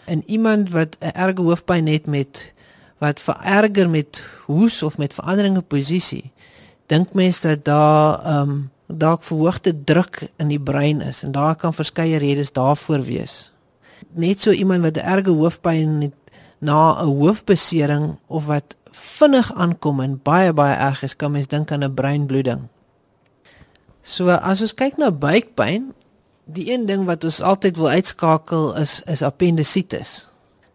En 0.05 0.23
iemand 0.25 0.71
wat 0.71 0.97
'n 0.99 1.11
erge 1.13 1.41
hoofpyn 1.41 1.87
het 1.87 2.05
met 2.05 2.53
wat 2.99 3.19
vererger 3.19 3.89
met 3.89 4.23
hoes 4.45 4.83
of 4.83 4.97
met 4.97 5.13
veranderinge 5.13 5.61
posisie 5.61 6.31
dink 6.89 7.13
mense 7.13 7.47
dat 7.47 7.65
daar 7.65 8.19
ehm 8.25 8.49
um, 8.49 8.69
dalk 8.89 9.23
verhoogde 9.23 9.83
druk 9.83 10.23
in 10.41 10.47
die 10.49 10.59
brein 10.59 11.01
is 11.01 11.23
en 11.23 11.31
daar 11.31 11.55
kan 11.55 11.73
verskeie 11.73 12.17
redes 12.17 12.51
daarvoor 12.51 13.03
wees. 13.05 13.51
Net 14.17 14.39
so 14.39 14.51
iemand 14.51 14.81
wat 14.81 14.97
'n 14.97 15.05
erge 15.05 15.29
hoofpyn 15.29 16.01
het 16.01 16.17
na 16.59 17.01
'n 17.01 17.05
hoofbesering 17.05 18.17
of 18.27 18.45
wat 18.45 18.75
vinnig 18.91 19.53
aankom 19.53 19.99
en 19.99 20.19
baie 20.23 20.53
baie 20.53 20.75
erg 20.75 21.03
is 21.03 21.15
kan 21.15 21.31
mens 21.31 21.47
dink 21.47 21.71
aan 21.71 21.83
'n 21.83 21.93
breinbloeding. 21.93 22.67
So 24.01 24.29
as 24.29 24.61
ons 24.61 24.73
kyk 24.73 24.97
na 24.97 25.11
buikpyn 25.11 25.93
die 26.45 26.73
een 26.73 26.85
ding 26.85 27.05
wat 27.05 27.23
ons 27.23 27.41
altyd 27.41 27.77
wil 27.77 27.89
uitskakel 27.89 28.75
is 28.75 29.01
is 29.05 29.21
appendisitis 29.21 30.29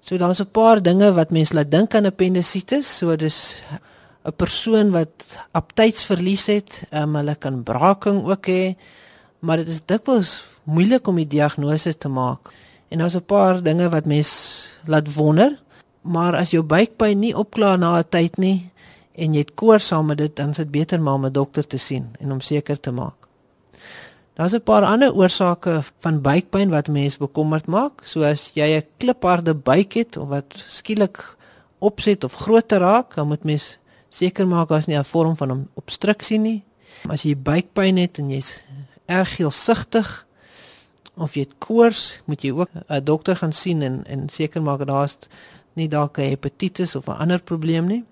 So 0.04 0.18
daar's 0.20 0.40
'n 0.40 0.50
paar 0.52 0.82
dinge 0.82 1.12
wat 1.12 1.30
mense 1.30 1.54
laat 1.54 1.70
dink 1.70 1.94
aan 1.94 2.04
appendisitis. 2.04 2.96
So 2.98 3.16
dis 3.16 3.62
'n 4.24 4.32
persoon 4.36 4.90
wat 4.90 5.38
aptydsverlies 5.52 6.46
het, 6.46 6.84
um, 6.92 7.16
hulle 7.16 7.34
kan 7.34 7.62
braking 7.62 8.24
ook 8.24 8.46
hê, 8.46 8.76
maar 9.38 9.56
dit 9.56 9.68
is 9.68 9.84
dikwels 9.86 10.44
moeilik 10.64 11.06
om 11.06 11.16
die 11.16 11.26
diagnose 11.26 11.98
te 11.98 12.08
maak. 12.08 12.52
En 12.88 12.98
daar's 12.98 13.16
'n 13.16 13.24
paar 13.24 13.62
dinge 13.62 13.88
wat 13.88 14.04
mense 14.04 14.68
laat 14.84 15.14
wonder, 15.14 15.58
maar 16.00 16.36
as 16.36 16.50
jou 16.50 16.62
buikpyn 16.62 17.18
nie 17.18 17.36
opklaar 17.36 17.78
na 17.78 17.98
'n 17.98 18.08
tyd 18.08 18.36
nie 18.38 18.70
en 19.14 19.32
jy 19.32 19.38
het 19.38 19.54
koors 19.54 19.86
saam 19.86 20.06
met 20.06 20.18
dit, 20.18 20.36
dan 20.36 20.50
is 20.50 20.56
dit 20.56 20.70
beter 20.70 21.00
maar 21.00 21.14
om 21.14 21.24
'n 21.24 21.32
dokter 21.32 21.66
te 21.66 21.76
sien 21.78 22.10
en 22.20 22.32
om 22.32 22.40
seker 22.40 22.80
te 22.80 22.90
maak. 22.90 23.23
Daar's 24.34 24.54
'n 24.54 24.62
paar 24.62 24.84
ander 24.84 25.14
oorsake 25.14 25.82
van 25.98 26.20
buikpyn 26.20 26.70
wat 26.70 26.88
mense 26.88 27.18
bekommerd 27.18 27.66
maak, 27.66 28.00
soos 28.02 28.50
jy 28.54 28.76
'n 28.76 28.86
klipharde 28.96 29.54
buik 29.54 29.92
het 29.92 30.16
of 30.16 30.28
wat 30.28 30.64
skielik 30.68 31.36
opset 31.78 32.24
of 32.24 32.34
groter 32.34 32.78
raak, 32.78 33.14
dan 33.14 33.26
moet 33.26 33.44
mens 33.44 33.78
seker 34.08 34.46
maak 34.46 34.68
daar's 34.68 34.86
nie 34.86 34.98
'n 34.98 35.04
vorm 35.04 35.36
van 35.36 35.68
obstruksie 35.74 36.38
nie. 36.38 36.62
As 37.08 37.22
jy 37.22 37.36
buikpyn 37.36 37.96
het 37.96 38.18
en 38.18 38.30
jy's 38.30 38.64
erg 39.06 39.36
geelsigtig 39.36 40.26
of 41.16 41.34
jy 41.34 41.40
het 41.40 41.58
koors, 41.58 42.20
moet 42.24 42.42
jy 42.42 42.50
ook 42.50 42.70
'n 42.88 43.04
dokter 43.04 43.36
gaan 43.36 43.52
sien 43.52 43.82
en 43.82 44.04
en 44.06 44.28
seker 44.28 44.62
maak 44.62 44.86
daar's 44.86 45.18
nie 45.74 45.88
dalk 45.88 46.18
'n 46.18 46.30
hepatitis 46.30 46.96
of 46.96 47.06
'n 47.06 47.18
ander 47.18 47.40
probleem 47.40 47.86
nie. 47.86 48.04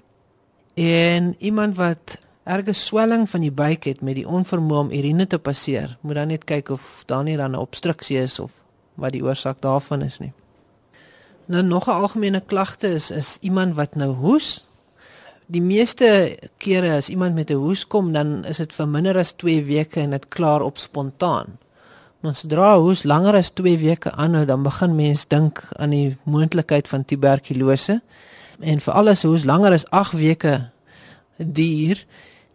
En 0.74 1.34
iemand 1.38 1.76
wat 1.76 2.18
erge 2.44 2.72
swelling 2.72 3.30
van 3.30 3.40
die 3.40 3.52
buik 3.52 3.84
het 3.84 4.00
met 4.00 4.16
die 4.18 4.26
onvermoë 4.26 4.78
om 4.86 4.90
urine 4.90 5.26
te 5.26 5.38
passeer, 5.38 5.96
moet 6.00 6.18
dan 6.18 6.32
net 6.34 6.44
kyk 6.44 6.72
of 6.74 7.02
daar 7.06 7.22
nie 7.24 7.36
dan 7.36 7.52
'n 7.52 7.62
obstruksie 7.62 8.18
is 8.18 8.38
of 8.38 8.50
wat 8.94 9.12
die 9.12 9.22
oorsaak 9.22 9.60
daarvan 9.60 10.02
is 10.02 10.18
nie. 10.18 10.32
Nou 11.46 11.62
nog 11.62 11.86
'n 11.86 11.90
algemene 11.90 12.40
klagte 12.40 12.88
is 12.88 13.10
is 13.10 13.38
iemand 13.40 13.76
wat 13.76 13.94
nou 13.94 14.12
hoes. 14.12 14.64
Die 15.46 15.62
meeste 15.62 16.38
kere 16.56 16.96
as 16.96 17.08
iemand 17.08 17.34
met 17.34 17.50
'n 17.50 17.54
hoes 17.54 17.86
kom, 17.86 18.12
dan 18.12 18.44
is 18.44 18.56
dit 18.56 18.72
vir 18.74 18.88
minder 18.88 19.18
as 19.18 19.32
2 19.32 19.64
weke 19.64 20.00
en 20.00 20.10
dit 20.10 20.28
klaar 20.28 20.62
op 20.62 20.78
spontaan. 20.78 21.58
Maar 22.20 22.34
sodra 22.34 22.78
hoes 22.78 23.02
langer 23.02 23.34
as 23.34 23.50
2 23.50 23.78
weke 23.78 24.12
aanhou, 24.12 24.44
dan 24.44 24.62
begin 24.62 24.94
mens 24.94 25.28
dink 25.28 25.68
aan 25.76 25.90
die 25.90 26.16
moontlikheid 26.22 26.88
van 26.88 27.04
tuberkulose. 27.04 28.00
En 28.60 28.80
veral 28.80 29.08
as 29.08 29.22
hoes 29.22 29.44
langer 29.44 29.72
as 29.72 29.86
8 29.90 30.12
weke 30.12 30.70
duur, 31.36 32.06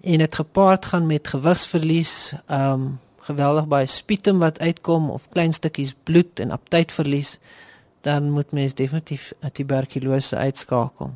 en 0.01 0.17
dit 0.17 0.35
gepaard 0.35 0.85
gaan 0.85 1.07
met 1.07 1.27
gewigsverlies, 1.27 2.33
ehm 2.45 2.71
um, 2.71 2.99
geweldig 3.27 3.67
baie 3.67 3.85
spietum 3.85 4.37
wat 4.39 4.59
uitkom 4.59 5.09
of 5.09 5.29
klein 5.29 5.53
stukkies 5.53 5.95
bloed 6.03 6.39
en 6.39 6.51
aptydverlies, 6.51 7.39
dan 8.01 8.29
moet 8.31 8.51
mens 8.51 8.73
definitief 8.73 9.33
'n 9.41 9.51
tuberkulose 9.51 10.35
uitskakel. 10.35 11.11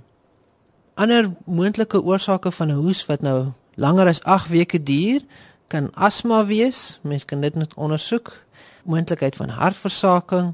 Ander 0.94 1.32
moontlike 1.46 2.04
oorsake 2.04 2.52
van 2.52 2.68
'n 2.68 2.82
hoes 2.84 3.06
wat 3.06 3.22
nou 3.22 3.52
langer 3.76 4.08
as 4.08 4.24
8 4.24 4.48
weke 4.48 4.84
duur, 4.84 5.22
kan 5.68 5.94
asma 5.96 6.46
wees. 6.46 7.00
Mens 7.02 7.26
kan 7.26 7.42
dit 7.42 7.56
net 7.56 7.74
ondersoek. 7.74 8.34
Moontlikheid 8.84 9.36
van 9.36 9.50
hartversaking 9.50 10.54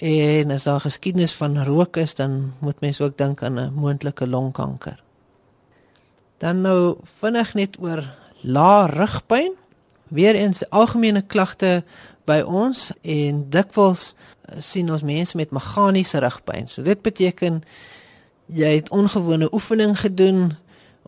en 0.00 0.50
as 0.50 0.62
daar 0.62 0.80
geskiedenis 0.80 1.34
van 1.36 1.64
rook 1.64 1.96
is, 1.96 2.14
dan 2.14 2.52
moet 2.58 2.80
mens 2.80 3.00
ook 3.00 3.16
dink 3.16 3.42
aan 3.42 3.58
'n 3.58 3.72
moontlike 3.74 4.26
longkanker. 4.26 5.02
Dan 6.40 6.62
nou 6.64 6.96
vinnig 7.20 7.54
net 7.54 7.76
oor 7.80 8.04
lae 8.40 8.86
rugpyn. 8.88 9.52
Weereens 10.08 10.64
algemene 10.72 11.22
klagte 11.22 11.82
by 12.26 12.40
ons 12.46 12.88
en 13.02 13.44
dikwels 13.52 14.14
sien 14.58 14.88
ons 14.90 15.04
mense 15.06 15.36
met 15.36 15.52
meganiese 15.54 16.18
rugpyn. 16.22 16.66
So 16.66 16.82
dit 16.82 17.02
beteken 17.02 17.60
jy 18.50 18.72
het 18.80 18.90
ongewone 18.90 19.50
oefening 19.54 19.94
gedoen 20.00 20.56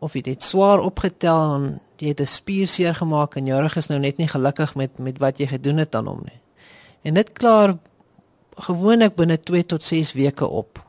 of 0.03 0.15
jy 0.15 0.23
het 0.35 0.45
swaar 0.47 0.83
opgetel 0.85 1.55
en 1.57 1.67
jy 1.99 2.13
het 2.13 2.21
'n 2.21 2.27
spier 2.27 2.69
seer 2.69 2.95
gemaak 2.95 3.37
en 3.37 3.47
jou 3.47 3.61
rug 3.61 3.77
is 3.77 3.89
nou 3.89 3.99
net 3.99 4.17
nie 4.19 4.29
gelukkig 4.29 4.75
met 4.75 4.99
met 4.99 5.19
wat 5.19 5.39
jy 5.39 5.47
gedoen 5.47 5.77
het 5.77 5.95
aan 5.95 6.07
hom 6.07 6.21
nie. 6.25 6.41
En 7.03 7.15
dit 7.15 7.33
klaar 7.33 7.79
gewoonlik 8.57 9.15
binne 9.15 9.41
2 9.41 9.67
tot 9.67 9.83
6 9.83 10.13
weke 10.13 10.47
op. 10.47 10.83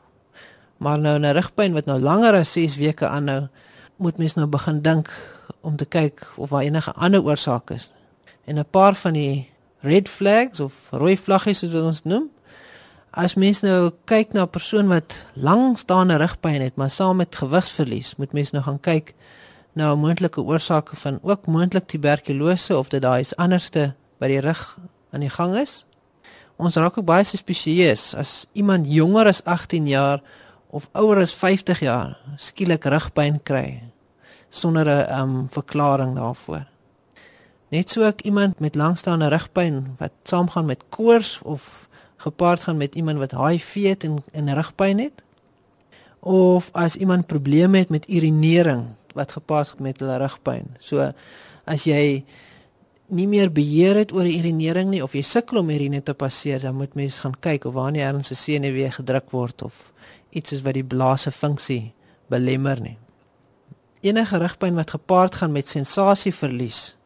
Maar 0.76 0.98
nou 0.98 1.18
'n 1.18 1.32
rugpyn 1.32 1.72
wat 1.72 1.86
nou 1.86 2.00
langer 2.00 2.34
as 2.34 2.52
6 2.52 2.76
weke 2.76 3.08
aanhou, 3.08 3.48
moet 3.96 4.16
mens 4.16 4.34
nou 4.34 4.46
begin 4.46 4.80
dink 4.82 5.10
om 5.60 5.76
te 5.76 5.84
kyk 5.84 6.26
of 6.36 6.50
daar 6.50 6.62
enige 6.66 6.92
ander 6.92 7.22
oorsaak 7.22 7.70
is. 7.70 7.90
En 8.44 8.58
'n 8.58 8.70
paar 8.70 8.94
van 8.94 9.12
die 9.12 9.50
red 9.80 10.08
flags 10.08 10.60
of 10.60 10.72
rooi 10.90 11.16
vlaggies 11.18 11.58
soos 11.58 11.74
ons 11.74 12.02
noem, 12.02 12.30
as 13.10 13.34
mens 13.34 13.60
nou 13.60 13.92
kyk 14.04 14.32
na 14.32 14.42
'n 14.42 14.50
persoon 14.50 14.88
wat 14.88 15.24
langstaande 15.34 16.16
rugpyn 16.16 16.60
het, 16.60 16.76
maar 16.76 16.90
saam 16.90 17.16
met 17.16 17.36
gewigsverlies, 17.36 18.16
moet 18.16 18.32
mens 18.32 18.50
nou 18.50 18.62
gaan 18.62 18.80
kyk 18.80 19.14
na 19.72 19.94
moontlike 19.94 20.42
oorsake 20.42 20.96
van 20.96 21.18
ook 21.22 21.46
moontlik 21.46 21.86
tuberkulose 21.86 22.76
of 22.78 22.88
dit 22.88 23.02
daar 23.02 23.20
is 23.20 23.36
anderste 23.36 23.94
by 24.18 24.26
die 24.26 24.40
rug 24.40 24.78
aan 25.10 25.20
die 25.20 25.30
gang 25.30 25.56
is. 25.56 25.84
Ons 26.56 26.76
raak 26.78 26.98
ook 26.98 27.04
baie 27.04 27.24
spesieus 27.24 28.14
as 28.14 28.46
iemand 28.52 28.86
jonger 28.86 29.26
as 29.26 29.42
18 29.44 29.86
jaar 29.86 30.22
of 30.74 30.88
ouer 30.92 31.22
as 31.22 31.32
50 31.38 31.84
jaar 31.86 32.16
skielik 32.36 32.84
rugpyn 32.90 33.38
kry 33.46 33.82
sonder 34.50 34.86
'n 34.86 35.20
um, 35.20 35.48
verklaring 35.50 36.14
daarvoor. 36.18 36.66
Net 37.70 37.90
so 37.90 38.02
ek 38.02 38.22
iemand 38.22 38.58
met 38.58 38.74
langstaande 38.74 39.28
rugpyn 39.28 39.94
wat 39.98 40.12
saamgaan 40.22 40.66
met 40.66 40.82
koors 40.88 41.40
of 41.42 41.88
gepaard 42.16 42.60
gaan 42.60 42.76
met 42.76 42.94
iemand 42.94 43.18
wat 43.18 43.32
HIV 43.32 43.74
het 43.74 44.04
en 44.04 44.22
'n 44.32 44.54
rugpyn 44.54 44.98
het 44.98 45.22
of 46.20 46.70
as 46.72 46.96
iemand 46.96 47.26
probleme 47.26 47.78
het 47.78 47.88
met 47.88 48.08
urinering 48.08 48.84
wat 49.14 49.32
gepaard 49.32 49.68
gaan 49.68 49.82
met 49.82 50.00
hulle 50.00 50.16
rugpyn. 50.16 50.76
So 50.78 51.12
as 51.64 51.84
jy 51.84 52.24
nie 53.06 53.28
meer 53.28 53.52
beheer 53.52 53.96
het 53.96 54.12
oor 54.12 54.24
die 54.24 54.38
urinering 54.38 54.90
nie 54.90 55.02
of 55.02 55.12
jy 55.12 55.22
sukkel 55.22 55.58
om 55.58 55.70
urine 55.70 56.02
te 56.02 56.14
passeer, 56.14 56.60
dan 56.60 56.74
moet 56.74 56.94
mens 56.94 57.18
gaan 57.18 57.34
kyk 57.40 57.64
of 57.64 57.74
waar 57.74 57.92
nie 57.92 58.02
'n 58.02 58.22
senuwee 58.22 58.90
gedruk 58.90 59.30
word 59.30 59.62
of 59.62 59.93
iets 60.34 60.52
is 60.52 60.62
wat 60.66 60.74
die 60.74 60.84
blaase 60.84 61.32
funksie 61.32 61.94
belemmer 62.32 62.80
nie. 62.80 62.98
Enige 64.04 64.38
rugpyn 64.42 64.76
wat 64.76 64.90
gepaard 64.90 65.34
gaan 65.40 65.52
met 65.52 65.68
sensasieverlies 65.68 66.96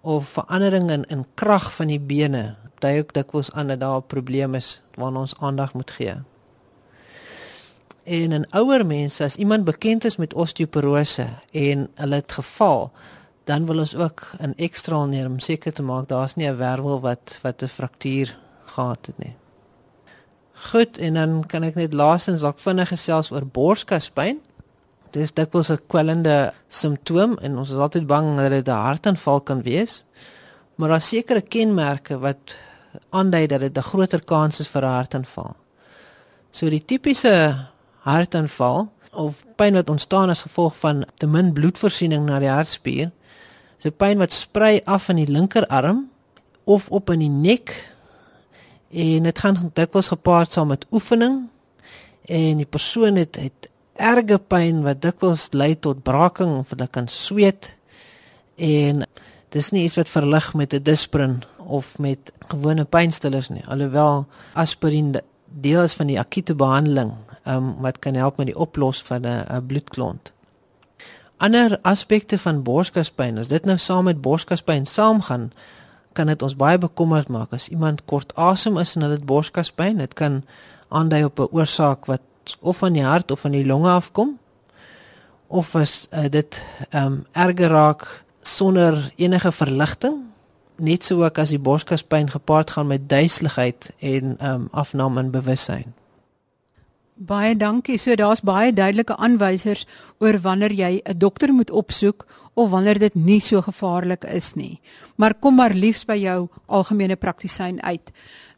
of 0.00 0.28
verandering 0.38 0.90
in 0.90 1.04
in 1.12 1.26
krag 1.34 1.68
van 1.74 1.90
die 1.92 2.00
bene, 2.00 2.56
dui 2.80 2.98
ook 3.02 3.12
dikwels 3.12 3.52
aan 3.52 3.74
dat 3.74 3.80
daar 3.80 3.98
'n 3.98 4.06
probleem 4.06 4.54
is 4.54 4.80
waarna 4.94 5.20
ons 5.20 5.34
aandag 5.40 5.74
moet 5.74 5.90
gee. 5.90 6.14
En 8.04 8.32
in 8.32 8.50
ouer 8.50 8.86
mense, 8.86 9.24
as 9.24 9.36
iemand 9.36 9.64
bekend 9.64 10.04
is 10.04 10.16
met 10.16 10.34
osteoporose 10.34 11.26
en 11.52 11.88
hulle 11.94 12.14
het 12.14 12.32
geval, 12.32 12.92
dan 13.44 13.66
wil 13.66 13.78
ons 13.78 13.96
ook 13.96 14.32
'n 14.40 14.52
ekstra 14.56 15.04
neem 15.04 15.32
om 15.32 15.38
seker 15.38 15.72
te 15.72 15.82
maak 15.82 16.08
daar's 16.08 16.34
nie 16.34 16.48
'n 16.48 16.56
wervel 16.56 17.00
wat 17.00 17.38
wat 17.42 17.62
'n 17.62 17.66
fraktuur 17.66 18.36
gehad 18.64 19.06
het 19.06 19.18
nie. 19.18 19.36
Goed, 20.58 20.98
en 20.98 21.14
dan 21.14 21.44
kan 21.46 21.62
ek 21.62 21.76
net 21.78 21.94
laasens 21.94 22.42
dalk 22.42 22.58
vinnig 22.58 22.90
gesels 22.90 23.30
oor 23.30 23.46
borskaspyn. 23.46 24.40
Dit 25.14 25.22
is 25.22 25.32
dikwels 25.32 25.70
'n 25.70 25.80
kwellende 25.86 26.52
simptoom 26.68 27.38
en 27.38 27.58
ons 27.58 27.70
is 27.70 27.76
altyd 27.76 28.06
bang 28.06 28.36
dat 28.36 28.50
dit 28.50 28.68
'n 28.68 28.84
hartaanval 28.86 29.40
kan 29.40 29.62
wees. 29.62 30.04
Maar 30.74 30.88
daar 30.88 31.00
sekerre 31.00 31.40
kenmerke 31.40 32.18
wat 32.18 32.56
aandui 33.10 33.46
dat 33.46 33.60
dit 33.60 33.76
'n 33.76 33.82
groter 33.82 34.24
kans 34.24 34.60
is 34.60 34.68
vir 34.68 34.82
'n 34.82 34.96
hartaanval. 34.98 35.56
So 36.50 36.68
die 36.70 36.84
tipiese 36.84 37.66
hartaanval 37.98 38.92
of 39.12 39.44
pyn 39.56 39.74
wat 39.74 39.90
ontstaan 39.90 40.28
as 40.28 40.42
gevolg 40.42 40.76
van 40.76 41.04
te 41.16 41.26
min 41.26 41.52
bloedvoorsiening 41.52 42.24
na 42.24 42.38
die 42.38 42.50
hartspier 42.50 43.10
So 43.78 43.94
pyn 43.94 44.18
wat 44.18 44.34
sprei 44.34 44.80
af 44.90 45.06
van 45.06 45.20
die 45.20 45.28
linkerarm 45.30 46.08
of 46.66 46.88
op 46.90 47.12
in 47.14 47.22
die 47.22 47.30
nek 47.30 47.70
en 48.90 49.22
dit 49.22 49.38
gaan 49.38 49.70
dikwels 49.74 50.08
gepaard 50.08 50.52
saam 50.52 50.68
met 50.72 50.86
oefening. 50.90 51.48
En 52.24 52.56
die 52.56 52.66
persoon 52.66 53.16
het 53.16 53.36
het 53.36 53.70
erge 53.96 54.38
pyn 54.38 54.82
wat 54.82 55.02
dikwels 55.02 55.48
lei 55.52 55.74
tot 55.78 56.02
braking 56.02 56.58
of 56.58 56.70
hulle 56.70 56.86
kan 56.90 57.08
sweet. 57.08 57.74
En 58.56 59.04
dis 59.48 59.70
nie 59.70 59.84
iets 59.84 59.96
wat 59.96 60.08
verlig 60.08 60.54
met 60.54 60.74
'n 60.74 60.82
disprin 60.82 61.42
of 61.56 61.98
met 61.98 62.32
gewone 62.48 62.84
pynstillers 62.84 63.48
nie. 63.48 63.66
Alhoewel 63.66 64.26
aspirien 64.52 65.16
deel 65.44 65.82
is 65.82 65.94
van 65.94 66.06
die 66.06 66.18
akute 66.18 66.54
behandeling 66.54 67.12
um, 67.46 67.80
wat 67.80 67.98
kan 67.98 68.14
help 68.14 68.36
met 68.36 68.46
die 68.46 68.58
oplos 68.58 69.02
van 69.02 69.26
'n 69.26 69.66
bloedklont 69.66 70.32
ander 71.38 71.78
aspekte 71.82 72.38
van 72.38 72.62
borskaspyn, 72.62 73.38
as 73.38 73.50
dit 73.50 73.64
nou 73.66 73.78
saam 73.78 74.08
met 74.10 74.20
borskaspyn 74.22 74.86
saamgaan, 74.86 75.50
kan 76.18 76.30
dit 76.30 76.42
ons 76.42 76.56
baie 76.58 76.78
bekommerd 76.82 77.30
maak 77.30 77.54
as 77.54 77.68
iemand 77.70 78.02
kort 78.10 78.34
asem 78.34 78.78
is 78.82 78.96
en 78.96 79.06
hulle 79.06 79.18
het 79.20 79.26
borskaspyn. 79.28 80.02
Dit 80.02 80.18
kan 80.18 80.42
aandui 80.88 81.24
op 81.24 81.38
'n 81.40 81.52
oorsaak 81.54 82.06
wat 82.10 82.24
of 82.60 82.76
van 82.82 82.92
die 82.92 83.04
hart 83.04 83.30
of 83.30 83.40
van 83.40 83.52
die 83.52 83.66
longe 83.66 83.90
afkom 83.90 84.38
of 85.48 85.74
as 85.76 86.08
uh, 86.12 86.28
dit 86.30 86.62
ehm 86.90 87.04
um, 87.04 87.26
erger 87.32 87.70
raak 87.70 88.24
sonder 88.42 89.12
enige 89.16 89.52
verligting 89.52 90.16
net 90.76 91.04
so 91.04 91.24
ook 91.24 91.38
as 91.38 91.52
die 91.54 91.58
borskaspyn 91.58 92.30
gepaard 92.30 92.70
gaan 92.70 92.86
met 92.86 93.08
duiseligheid 93.08 93.90
en 93.98 94.36
ehm 94.38 94.54
um, 94.54 94.68
afname 94.70 95.20
in 95.20 95.30
bewussyn. 95.30 95.94
Baie 97.18 97.56
dankie. 97.56 97.98
So 97.98 98.14
daar's 98.14 98.44
baie 98.46 98.72
duidelike 98.72 99.16
aanwysers 99.16 99.86
oor 100.22 100.38
wanneer 100.42 100.72
jy 100.72 101.02
'n 101.04 101.18
dokter 101.18 101.52
moet 101.52 101.70
opsoek 101.70 102.26
of 102.54 102.70
wanneer 102.70 102.98
dit 102.98 103.14
nie 103.14 103.40
so 103.40 103.62
gevaarlik 103.62 104.24
is 104.24 104.54
nie. 104.54 104.80
Maar 105.16 105.34
kom 105.34 105.54
maar 105.54 105.74
liefs 105.74 106.04
by 106.04 106.14
jou 106.14 106.48
algemene 106.66 107.16
praktisyn 107.16 107.82
uit. 107.82 108.10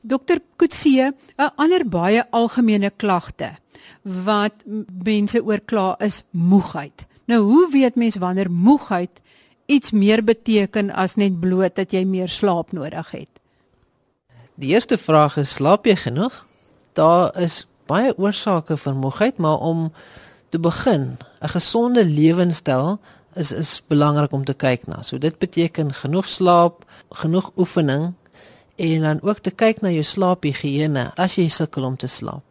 Dokter 0.02 0.40
Kutsie, 0.56 1.02
'n 1.02 1.14
ander 1.56 1.88
baie 1.88 2.24
algemene 2.30 2.90
klagte 2.90 3.56
wat 4.02 4.64
mense 5.04 5.44
oorkla 5.44 5.96
is 5.98 6.22
moegheid. 6.30 7.06
Nou 7.26 7.40
hoe 7.40 7.68
weet 7.72 7.94
mens 7.94 8.16
wanneer 8.16 8.50
moegheid 8.50 9.20
iets 9.66 9.90
meer 9.90 10.24
beteken 10.24 10.90
as 10.90 11.14
net 11.14 11.40
bloot 11.40 11.76
dat 11.76 11.92
jy 11.92 12.04
meer 12.04 12.28
slaap 12.28 12.72
nodig 12.72 13.10
het? 13.10 13.28
Die 14.54 14.74
eerste 14.74 14.98
vraag 14.98 15.36
is 15.36 15.54
slaap 15.54 15.86
jy 15.86 15.96
genoeg? 15.96 16.46
Daar 16.92 17.40
is 17.40 17.66
baie 17.90 18.12
oorsake 18.16 18.76
vir 18.76 18.94
moegheid, 18.94 19.38
maar 19.42 19.58
om 19.58 19.90
te 20.50 20.58
begin, 20.58 21.18
'n 21.42 21.48
gesonde 21.48 22.04
lewenstyl 22.04 22.98
is 23.34 23.52
is 23.52 23.82
belangrik 23.86 24.32
om 24.32 24.44
te 24.44 24.54
kyk 24.54 24.86
na. 24.86 25.02
So 25.02 25.18
dit 25.18 25.38
beteken 25.38 25.92
genoeg 25.92 26.28
slaap, 26.28 26.84
genoeg 27.10 27.50
oefening 27.56 28.14
en 28.76 29.02
dan 29.02 29.22
ook 29.22 29.38
te 29.38 29.50
kyk 29.50 29.80
na 29.80 29.90
jou 29.90 30.02
slaaphigiëne 30.02 31.12
as 31.14 31.34
jy 31.34 31.48
sukkel 31.48 31.84
om 31.84 31.96
te 31.96 32.06
slaap. 32.06 32.42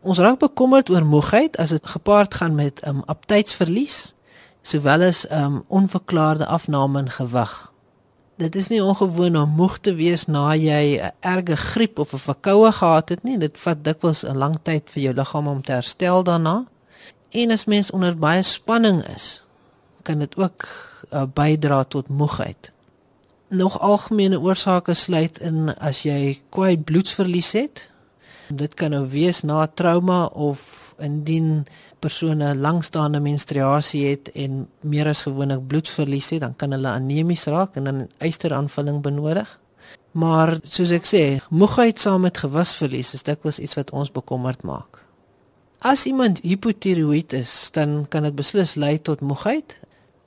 Ons 0.00 0.18
raak 0.18 0.38
bekommerd 0.38 0.90
oor 0.90 1.04
moegheid 1.04 1.56
as 1.56 1.68
dit 1.68 1.86
gepaard 1.86 2.34
gaan 2.34 2.54
met 2.54 2.80
'n 2.82 2.88
um, 2.88 3.02
aptydsverlies 3.06 4.14
sowel 4.62 5.02
as 5.02 5.26
'n 5.28 5.34
um, 5.34 5.64
onverklaarde 5.68 6.46
afname 6.46 6.98
in 6.98 7.10
gewig 7.10 7.72
dit 8.40 8.56
is 8.56 8.68
nie 8.72 8.80
ongewoon 8.84 9.36
om 9.36 9.56
moeg 9.56 9.78
te 9.84 9.92
wees 9.94 10.24
na 10.26 10.54
jy 10.56 10.96
'n 10.96 11.12
erge 11.20 11.56
griep 11.56 11.98
of 11.98 12.12
'n 12.12 12.26
verkoue 12.28 12.72
gehad 12.72 13.08
het 13.08 13.22
nie. 13.22 13.38
Dit 13.38 13.58
vat 13.58 13.84
dikwels 13.84 14.24
'n 14.24 14.36
lang 14.36 14.56
tyd 14.62 14.90
vir 14.90 15.02
jou 15.02 15.14
liggaam 15.14 15.46
om 15.46 15.62
te 15.62 15.72
herstel 15.72 16.22
daarna. 16.22 16.64
En 17.30 17.50
as 17.50 17.64
mens 17.64 17.90
onder 17.90 18.18
baie 18.18 18.42
spanning 18.42 19.04
is, 19.14 19.44
kan 20.02 20.18
dit 20.18 20.36
ook 20.36 20.68
uh, 21.12 21.22
bydra 21.34 21.84
tot 21.84 22.08
moegheid. 22.08 22.72
Nog 23.48 23.80
algemene 23.80 24.40
oorsake 24.40 24.94
sluit 24.94 25.38
in 25.38 25.74
as 25.78 26.02
jy 26.02 26.40
kwai 26.48 26.78
bloedsverlies 26.78 27.52
het. 27.52 27.90
Dit 28.48 28.74
kan 28.74 28.90
nou 28.90 29.08
wees 29.08 29.42
na 29.42 29.66
trauma 29.66 30.24
of 30.24 30.94
indien 30.98 31.66
persone 32.00 32.54
langstaande 32.56 33.20
menstruasie 33.20 34.06
het 34.08 34.30
en 34.34 34.64
meer 34.80 35.08
as 35.10 35.22
gewoonlik 35.26 35.66
bloedverlies 35.68 36.30
het, 36.34 36.40
dan 36.44 36.56
kan 36.56 36.72
hulle 36.74 36.88
anemies 36.88 37.46
raak 37.52 37.76
en 37.76 37.88
dan 37.88 38.06
ysteraanvulling 38.18 39.02
benodig. 39.04 39.58
Maar 40.12 40.56
soos 40.66 40.90
ek 40.94 41.06
sê, 41.06 41.22
moegheid 41.54 42.00
saam 42.02 42.24
met 42.26 42.40
gewasverlies 42.42 43.14
is 43.14 43.26
dikwels 43.26 43.60
iets 43.62 43.76
wat 43.78 43.92
ons 43.94 44.10
bekommerd 44.10 44.64
maak. 44.66 44.98
As 45.80 46.04
iemand 46.04 46.42
hipotiroïed 46.44 47.32
is, 47.38 47.70
dan 47.72 48.04
kan 48.12 48.26
dit 48.26 48.34
beslis 48.36 48.74
lei 48.76 48.98
tot 48.98 49.22
moegheid. 49.24 49.78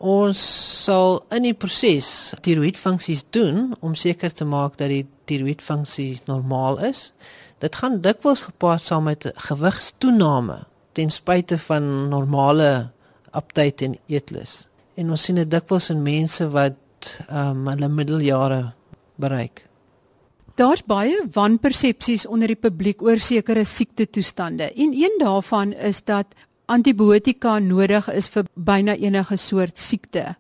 Ons 0.04 0.40
sal 0.84 1.22
in 1.36 1.46
die 1.46 1.56
proses 1.56 2.34
tiroïedfunksies 2.44 3.26
doen 3.36 3.72
om 3.80 3.94
seker 3.96 4.34
te 4.34 4.48
maak 4.50 4.80
dat 4.80 4.90
die 4.92 5.06
tiroïedfunksie 5.30 6.24
normaal 6.26 6.82
is. 6.90 7.12
Dit 7.64 7.78
gaan 7.80 8.02
dikwels 8.04 8.48
gepaard 8.50 8.84
saam 8.84 9.06
met 9.12 9.30
gewigstoename 9.46 10.64
ten 10.94 11.10
spyte 11.10 11.58
van 11.58 12.10
normale 12.10 12.90
aptyd 13.32 13.82
en 13.82 13.98
eetlus. 14.08 14.68
En 14.96 15.10
ons 15.10 15.22
sien 15.22 15.36
dit 15.36 15.50
dikwels 15.50 15.90
in 15.90 16.04
mense 16.06 16.48
wat 16.54 16.80
ehm 17.28 17.50
um, 17.50 17.68
hulle 17.68 17.90
middeljare 17.90 18.74
bereik. 19.20 19.66
Daar's 20.56 20.84
baie 20.86 21.18
wanpersepsies 21.34 22.28
onder 22.30 22.48
die 22.48 22.60
publiek 22.60 23.02
oor 23.02 23.18
sekere 23.20 23.66
siekte 23.66 24.06
toestande. 24.06 24.70
En 24.70 24.94
een 24.94 25.18
daarvan 25.20 25.74
is 25.74 26.04
dat 26.04 26.28
antibiotika 26.66 27.58
nodig 27.60 28.08
is 28.14 28.30
vir 28.30 28.46
byna 28.54 28.96
enige 28.96 29.38
soort 29.38 29.78
siekte. 29.78 30.36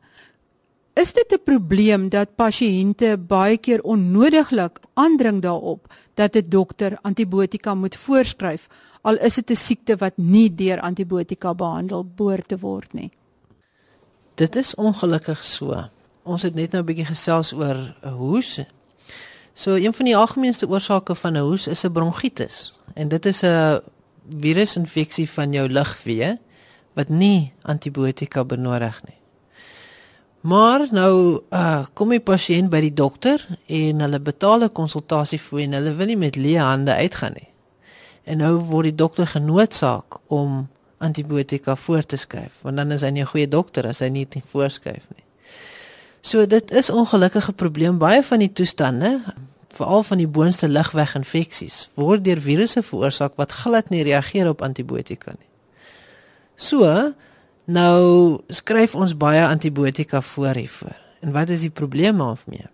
Is 0.93 1.13
dit 1.13 1.33
'n 1.33 1.43
probleem 1.43 2.09
dat 2.09 2.35
pasiënte 2.35 3.17
baie 3.17 3.57
keer 3.57 3.81
onnodiglik 3.81 4.79
aandring 4.93 5.41
daarop 5.41 5.93
dat 6.13 6.35
'n 6.35 6.49
dokter 6.49 6.97
antibiotika 7.01 7.73
moet 7.73 7.95
voorskryf 7.95 8.69
al 9.03 9.19
is 9.19 9.35
dit 9.35 9.49
'n 9.51 9.55
siekte 9.55 9.95
wat 9.99 10.17
nie 10.17 10.49
deur 10.55 10.79
antibiotika 10.79 11.53
behandel 11.53 12.05
behoort 12.05 12.47
te 12.47 12.57
word 12.57 12.93
nie? 12.93 13.11
Dit 14.35 14.55
is 14.55 14.75
ongelukkig 14.75 15.43
so. 15.43 15.89
Ons 16.23 16.41
het 16.41 16.55
net 16.55 16.71
nou 16.71 16.81
'n 16.81 16.85
bietjie 16.85 17.05
gesels 17.05 17.53
oor 17.53 17.95
hoes. 18.01 18.59
So 19.53 19.75
een 19.75 19.93
van 19.93 20.05
die 20.05 20.17
algemeenste 20.17 20.67
oorsake 20.67 21.15
van 21.15 21.33
'n 21.33 21.41
hoes 21.41 21.67
is 21.67 21.83
'n 21.83 21.91
bronkietis 21.91 22.73
en 22.93 23.07
dit 23.07 23.25
is 23.25 23.43
'n 23.43 23.81
virusinfeksie 24.39 25.29
van 25.29 25.53
jou 25.53 25.69
lugweë 25.69 26.37
wat 26.93 27.09
nie 27.09 27.53
antibiotika 27.61 28.45
benodig 28.45 29.01
nie. 29.03 29.17
Maar 30.41 30.87
nou 30.91 31.41
uh, 31.49 31.85
kom 31.93 32.09
die 32.09 32.19
pasiënt 32.19 32.69
by 32.69 32.81
die 32.83 32.93
dokter 32.93 33.47
en 33.67 33.99
hulle 33.99 34.19
betaal 34.19 34.63
'n 34.63 34.71
konsultasie 34.71 35.39
vir 35.39 35.59
en 35.59 35.73
hulle 35.73 35.93
wil 35.95 36.05
nie 36.05 36.17
met 36.17 36.35
leë 36.35 36.59
hande 36.59 36.93
uitgaan 36.93 37.33
nie. 37.33 37.52
En 38.23 38.38
nou 38.38 38.53
word 38.69 38.91
die 38.91 38.95
dokter 38.95 39.27
genoodsaak 39.27 40.19
om 40.27 40.67
antibiotika 41.03 41.75
voor 41.75 42.05
te 42.05 42.15
skryf, 42.15 42.59
want 42.62 42.77
dan 42.77 42.91
is 42.91 43.01
hy 43.01 43.09
nie 43.09 43.23
'n 43.23 43.31
goeie 43.31 43.47
dokter 43.47 43.88
as 43.88 43.99
hy 43.99 44.07
nie 44.07 44.25
dit 44.29 44.43
voorskryf 44.45 45.03
nie. 45.15 45.25
So 46.21 46.45
dit 46.45 46.71
is 46.71 46.89
ongelukkige 46.89 47.51
probleem 47.51 47.97
baie 47.97 48.23
van 48.23 48.39
die 48.39 48.53
toestande, 48.53 49.19
veral 49.69 50.03
van 50.03 50.17
die 50.17 50.27
boonste 50.27 50.67
lugweginfeksies, 50.67 51.89
word 51.95 52.23
deur 52.23 52.41
virusse 52.41 52.81
veroorsaak 52.81 53.36
wat 53.36 53.51
glad 53.51 53.89
nie 53.89 54.03
reageer 54.03 54.47
op 54.49 54.62
antibiotika 54.62 55.31
nie. 55.31 55.49
So, 56.55 57.13
Nou 57.63 58.41
skryf 58.51 58.95
ons 58.95 59.15
baie 59.15 59.43
antibiotika 59.45 60.21
voor 60.21 60.55
hiervoor. 60.59 60.97
En 61.23 61.31
wat 61.31 61.49
is 61.49 61.63
die 61.63 61.71
probleem 61.71 62.17
daarmee? 62.17 62.67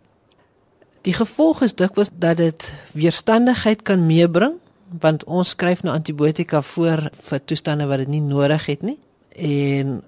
Die 1.05 1.13
gevolg 1.13 1.61
is 1.61 1.75
dikwels 1.75 2.09
dat 2.13 2.37
dit 2.37 2.73
weerstandigheid 2.97 3.81
kan 3.81 4.05
meebring 4.05 4.57
want 4.99 5.23
ons 5.23 5.49
skryf 5.49 5.83
nou 5.83 5.93
antibiotika 5.95 6.61
voor 6.61 7.09
vir 7.29 7.41
toestande 7.45 7.85
wat 7.89 7.97
dit 8.03 8.07
nie 8.07 8.21
nodig 8.25 8.65
het 8.65 8.81
nie 8.81 8.97
en 9.39 9.99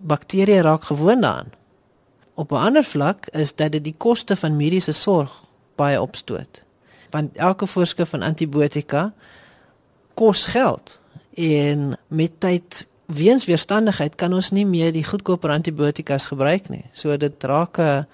bakterieë 0.00 0.62
raak 0.64 0.88
gewoond 0.88 1.22
daaraan. 1.22 1.52
Op 2.34 2.52
'n 2.52 2.64
ander 2.66 2.84
vlak 2.84 3.26
is 3.26 3.54
dat 3.54 3.72
dit 3.72 3.84
die 3.84 3.96
koste 3.96 4.36
van 4.36 4.56
mediese 4.56 4.92
sorg 4.92 5.42
baie 5.74 6.00
opstoot. 6.00 6.64
Want 7.10 7.36
elke 7.36 7.66
voorskrif 7.66 8.08
van 8.08 8.22
antibiotika 8.22 9.12
kos 10.14 10.46
geld 10.46 10.98
en 11.34 11.98
met 12.06 12.40
tyd 12.40 12.86
weens 13.06 13.44
weerstandigheid 13.44 14.14
kan 14.14 14.32
ons 14.32 14.50
nie 14.50 14.66
meer 14.66 14.92
die 14.92 15.04
goedkoper 15.04 15.50
antibiotikas 15.50 16.24
gebruik 16.24 16.68
nie. 16.68 16.84
So 16.92 17.16
dit 17.16 17.44
raak 17.44 17.78
'n 17.78 18.06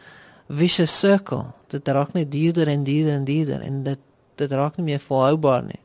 vicious 0.49 0.99
circle. 0.99 1.44
Dit 1.66 1.88
raak 1.88 2.12
net 2.12 2.31
duurder 2.31 2.68
en 2.68 2.85
duurder 2.85 3.12
en 3.12 3.25
duurder 3.25 3.61
en 3.61 3.83
dit 3.83 3.99
dit 4.37 4.53
raak 4.53 4.77
nie 4.77 4.85
meer 4.85 5.03
volhoubaar 5.03 5.64
nie. 5.64 5.81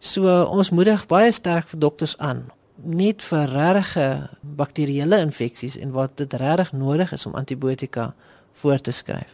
So 0.00 0.24
ons 0.44 0.70
moedig 0.70 1.06
baie 1.06 1.32
sterk 1.32 1.68
vir 1.68 1.80
dokters 1.80 2.16
aan 2.18 2.48
net 2.82 3.22
vir 3.22 3.50
regte 3.52 4.06
bakterieële 4.56 5.20
infeksies 5.26 5.76
en 5.80 5.92
wat 5.92 6.16
dit 6.16 6.32
regtig 6.40 6.72
nodig 6.72 7.12
is 7.12 7.26
om 7.26 7.34
antibiotika 7.34 8.14
voor 8.52 8.80
te 8.80 8.90
skryf. 8.90 9.32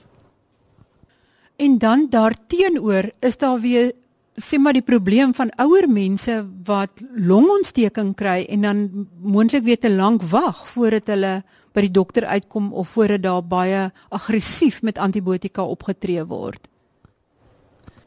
En 1.57 1.79
dan 1.79 2.07
daarteenoor 2.11 3.11
is 3.20 3.38
daar 3.38 3.61
weer 3.61 3.92
sê 4.37 4.59
maar 4.61 4.77
die 4.77 4.85
probleem 4.85 5.33
van 5.35 5.51
ouer 5.57 5.88
mense 5.88 6.35
wat 6.64 7.01
longontsteking 7.16 8.14
kry 8.14 8.44
en 8.53 8.66
dan 8.66 9.07
moontlik 9.20 9.64
weer 9.64 9.79
te 9.81 9.90
lank 9.90 10.22
wag 10.22 10.66
voordat 10.68 11.09
hulle 11.09 11.42
by 11.72 11.87
die 11.87 11.92
dokter 11.92 12.27
uitkom 12.27 12.72
of 12.72 12.88
voordat 12.88 13.22
daar 13.25 13.44
baie 13.44 13.90
aggressief 14.09 14.83
met 14.83 14.99
antibiotika 14.99 15.64
opgetree 15.64 16.25
word. 16.25 16.68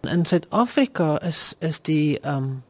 In 0.02 0.26
Suid-Afrika 0.26 1.22
is 1.22 1.56
is 1.60 1.82
die 1.82 2.20
ehm 2.20 2.36
um, 2.36 2.64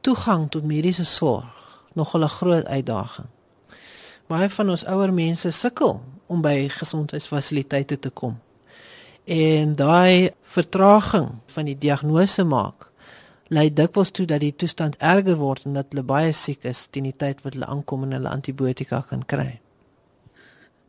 toegang 0.00 0.50
tot 0.50 0.64
mediese 0.64 1.04
sorg 1.04 1.82
nog 1.94 2.14
'n 2.16 2.28
groot 2.28 2.64
uitdaging. 2.64 3.26
Baie 4.26 4.50
van 4.50 4.70
ons 4.70 4.84
ouer 4.84 5.12
mense 5.12 5.50
sukkel 5.50 6.00
om 6.26 6.40
by 6.40 6.68
gesondheidsfasiliteite 6.68 7.98
te 7.98 8.10
kom. 8.10 8.38
En 9.24 9.74
daai 9.74 10.30
vertraging 10.40 11.28
van 11.46 11.64
die 11.64 11.78
diagnose 11.78 12.44
maak 12.44 12.90
lei 13.48 13.72
dikwels 13.72 14.10
toe 14.10 14.26
dat 14.26 14.40
die 14.40 14.54
toestand 14.56 14.96
erger 14.98 15.36
word 15.36 15.64
en 15.64 15.72
dat 15.72 15.86
hulle 15.90 16.02
baie 16.06 16.32
siek 16.32 16.64
is 16.64 16.86
teen 16.90 17.08
die 17.08 17.16
tyd 17.16 17.42
wat 17.42 17.52
hulle 17.52 17.66
aankom 17.66 18.02
en 18.02 18.12
hulle 18.12 18.28
antibiotika 18.28 19.00
kan 19.08 19.26
kry. 19.26 19.60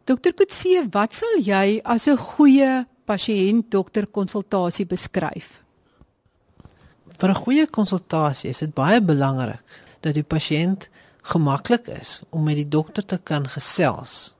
Dokter 0.05 0.33
Kutse, 0.33 0.87
wat 0.91 1.13
sal 1.13 1.41
jy 1.41 1.81
as 1.83 2.07
'n 2.07 2.17
goeie 2.17 2.85
pasiënt-dokter 3.05 4.07
konsultasie 4.07 4.85
beskryf? 4.85 5.63
Vir 7.21 7.29
'n 7.29 7.43
goeie 7.45 7.67
konsultasie 7.69 8.49
is 8.49 8.59
dit 8.63 8.71
baie 8.73 8.97
belangrik 9.01 9.61
dat 10.01 10.15
die 10.17 10.25
pasiënt 10.25 10.87
gemaklik 11.31 11.87
is 11.87 12.21
om 12.29 12.43
met 12.43 12.55
die 12.57 12.67
dokter 12.67 13.05
te 13.05 13.19
kan 13.23 13.45
gesels. 13.47 14.33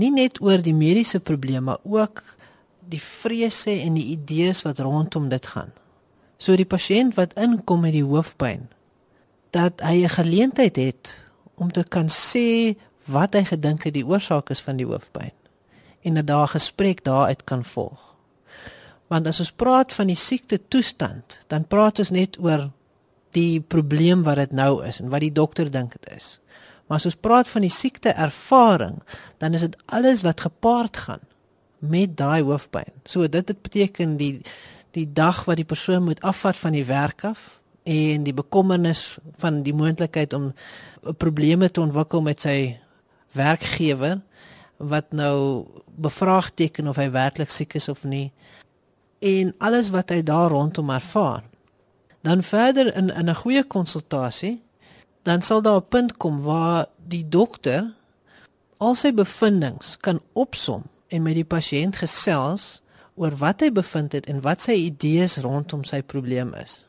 Nie 0.00 0.10
net 0.10 0.40
oor 0.40 0.62
die 0.64 0.72
mediese 0.72 1.20
probleme, 1.20 1.60
maar 1.60 1.82
ook 1.84 2.22
die 2.88 3.00
vrese 3.00 3.70
en 3.70 3.94
die 3.94 4.06
idees 4.16 4.62
wat 4.62 4.78
rondom 4.78 5.28
dit 5.28 5.46
gaan. 5.46 5.68
So 6.38 6.56
die 6.56 6.64
pasiënt 6.64 7.14
wat 7.14 7.36
inkom 7.36 7.84
met 7.84 7.92
die 7.92 8.08
hoofpyn 8.08 8.68
dat 9.50 9.84
hy 9.84 10.04
'n 10.04 10.16
geleentheid 10.16 10.76
het 10.76 11.20
om 11.54 11.72
te 11.72 11.84
kan 11.84 12.08
sê 12.08 12.74
wat 13.04 13.34
hy 13.34 13.44
gedink 13.44 13.84
het 13.84 13.94
die 13.94 14.06
oorsaak 14.06 14.50
is 14.50 14.62
van 14.62 14.76
die 14.76 14.86
hoofpyn 14.86 15.36
en 16.02 16.14
dat 16.14 16.26
daar 16.26 16.48
'n 16.48 16.56
gesprek 16.56 17.04
daaruit 17.04 17.44
kan 17.44 17.64
volg. 17.64 18.11
Want 19.12 19.28
as 19.28 19.42
ons 19.44 19.52
praat 19.52 19.92
van 19.92 20.08
die 20.08 20.16
siekte 20.16 20.56
toestand, 20.72 21.42
dan 21.52 21.66
praat 21.68 22.00
ons 22.00 22.12
net 22.14 22.38
oor 22.40 22.70
die 23.36 23.60
probleem 23.60 24.24
wat 24.24 24.40
dit 24.40 24.54
nou 24.56 24.80
is 24.86 25.00
en 25.00 25.12
wat 25.12 25.24
die 25.24 25.32
dokter 25.32 25.68
dink 25.72 25.96
dit 25.98 26.14
is. 26.16 26.38
Maar 26.88 27.00
as 27.00 27.08
ons 27.08 27.20
praat 27.20 27.48
van 27.48 27.64
die 27.64 27.72
siekte 27.72 28.12
ervaring, 28.16 28.98
dan 29.40 29.56
is 29.56 29.64
dit 29.64 29.76
alles 29.92 30.24
wat 30.24 30.44
gepaard 30.44 30.96
gaan 31.06 31.22
met 31.82 32.16
daai 32.16 32.42
hoofpyn. 32.46 32.92
So 33.04 33.28
dit 33.28 33.46
dit 33.46 33.62
beteken 33.62 34.16
die 34.20 34.34
die 34.92 35.06
dag 35.08 35.46
wat 35.48 35.56
die 35.56 35.68
persoon 35.68 36.04
moet 36.04 36.20
afvat 36.20 36.56
van 36.60 36.74
die 36.76 36.84
werk 36.84 37.24
af 37.24 37.46
en 37.88 38.26
die 38.26 38.34
bekommernis 38.36 39.16
van 39.40 39.62
die 39.64 39.72
moontlikheid 39.72 40.34
om 40.36 40.50
probleme 41.16 41.70
te 41.70 41.80
ontwikkel 41.80 42.20
met 42.22 42.44
sy 42.44 42.76
werkgewer 43.32 44.20
wat 44.76 45.14
nou 45.16 45.64
bevraagteken 45.96 46.92
of 46.92 47.00
hy 47.00 47.08
werklik 47.14 47.50
siek 47.50 47.74
is 47.80 47.88
of 47.88 48.04
nie 48.04 48.28
en 49.22 49.54
alles 49.58 49.90
wat 49.94 50.10
hy 50.10 50.20
daar 50.26 50.50
rondom 50.50 50.90
ervaar 50.90 51.46
dan 52.26 52.42
verder 52.42 52.94
in 52.96 53.10
in 53.10 53.30
'n 53.30 53.40
goeie 53.42 53.64
konsultasie 53.64 54.62
dan 55.22 55.42
sal 55.42 55.62
daar 55.62 55.80
'n 55.80 55.88
punt 55.88 56.16
kom 56.16 56.42
waar 56.42 56.86
die 57.08 57.28
dokter 57.28 57.94
al 58.82 58.94
sy 58.94 59.12
bevindinge 59.14 59.96
kan 60.00 60.20
opsom 60.32 60.82
en 61.08 61.22
met 61.22 61.34
die 61.34 61.46
pasiënt 61.46 61.96
gesels 61.96 62.82
oor 63.14 63.36
wat 63.38 63.60
hy 63.60 63.70
bevind 63.70 64.12
het 64.16 64.26
en 64.26 64.40
wat 64.44 64.64
sy 64.64 64.74
idees 64.88 65.36
rondom 65.44 65.84
sy 65.84 66.00
probleem 66.02 66.54
is. 66.58 66.80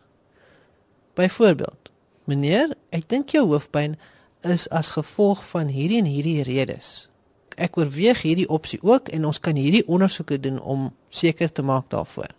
Byvoorbeeld, 1.20 1.92
meneer, 2.26 2.74
ek 2.96 3.10
dink 3.12 3.36
jou 3.36 3.46
hoofpyn 3.52 3.98
is 4.42 4.66
as 4.72 4.96
gevolg 4.96 5.44
van 5.52 5.70
hierdie 5.72 6.00
en 6.02 6.10
hierdie 6.10 6.44
redes. 6.48 7.10
Ek 7.56 7.78
oorweeg 7.78 8.22
hierdie 8.22 8.50
opsie 8.50 8.80
ook 8.82 9.10
en 9.10 9.26
ons 9.26 9.40
kan 9.40 9.56
hierdie 9.56 9.88
ondersoeke 9.88 10.40
doen 10.40 10.60
om 10.62 10.92
seker 11.10 11.52
te 11.52 11.62
maak 11.62 11.90
daarvoor. 11.90 12.32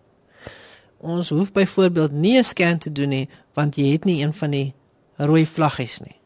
Ons 0.98 1.28
hoef 1.28 1.52
byvoorbeeld 1.52 2.12
nie 2.12 2.38
'n 2.38 2.44
scan 2.44 2.78
te 2.78 2.92
doen 2.92 3.08
nie 3.08 3.28
want 3.54 3.76
jy 3.76 3.92
het 3.92 4.04
nie 4.04 4.22
een 4.22 4.32
van 4.32 4.50
die 4.50 4.74
rooi 5.16 5.46
vlaggies 5.46 6.00
nie. 6.00 6.16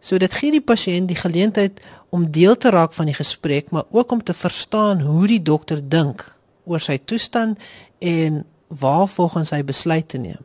So 0.00 0.18
dit 0.18 0.34
gee 0.34 0.50
die 0.50 0.60
pasiënt 0.60 1.08
die 1.08 1.16
geleentheid 1.16 1.80
om 2.10 2.30
deel 2.30 2.56
te 2.56 2.70
raak 2.70 2.92
van 2.92 3.06
die 3.06 3.14
gesprek, 3.14 3.70
maar 3.70 3.84
ook 3.90 4.12
om 4.12 4.22
te 4.22 4.34
verstaan 4.34 5.00
hoe 5.00 5.26
die 5.26 5.42
dokter 5.42 5.88
dink 5.88 6.38
oor 6.64 6.80
sy 6.80 6.98
toestand 6.98 7.58
en 7.98 8.44
waar 8.68 9.08
volgens 9.08 9.50
hy 9.50 9.62
besluit 9.64 10.08
te 10.08 10.18
neem. 10.18 10.42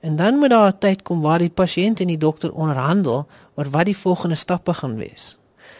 En 0.00 0.16
dan 0.16 0.38
moet 0.38 0.50
daar 0.50 0.72
'n 0.72 0.78
tyd 0.78 1.02
kom 1.02 1.20
waar 1.20 1.38
die 1.38 1.50
pasiënt 1.50 2.00
en 2.00 2.06
die 2.06 2.18
dokter 2.18 2.52
onderhandel 2.52 3.26
oor 3.54 3.70
wat 3.70 3.84
die 3.84 3.96
volgende 3.96 4.34
stappe 4.34 4.74
gaan 4.74 4.96
wees. 4.96 5.37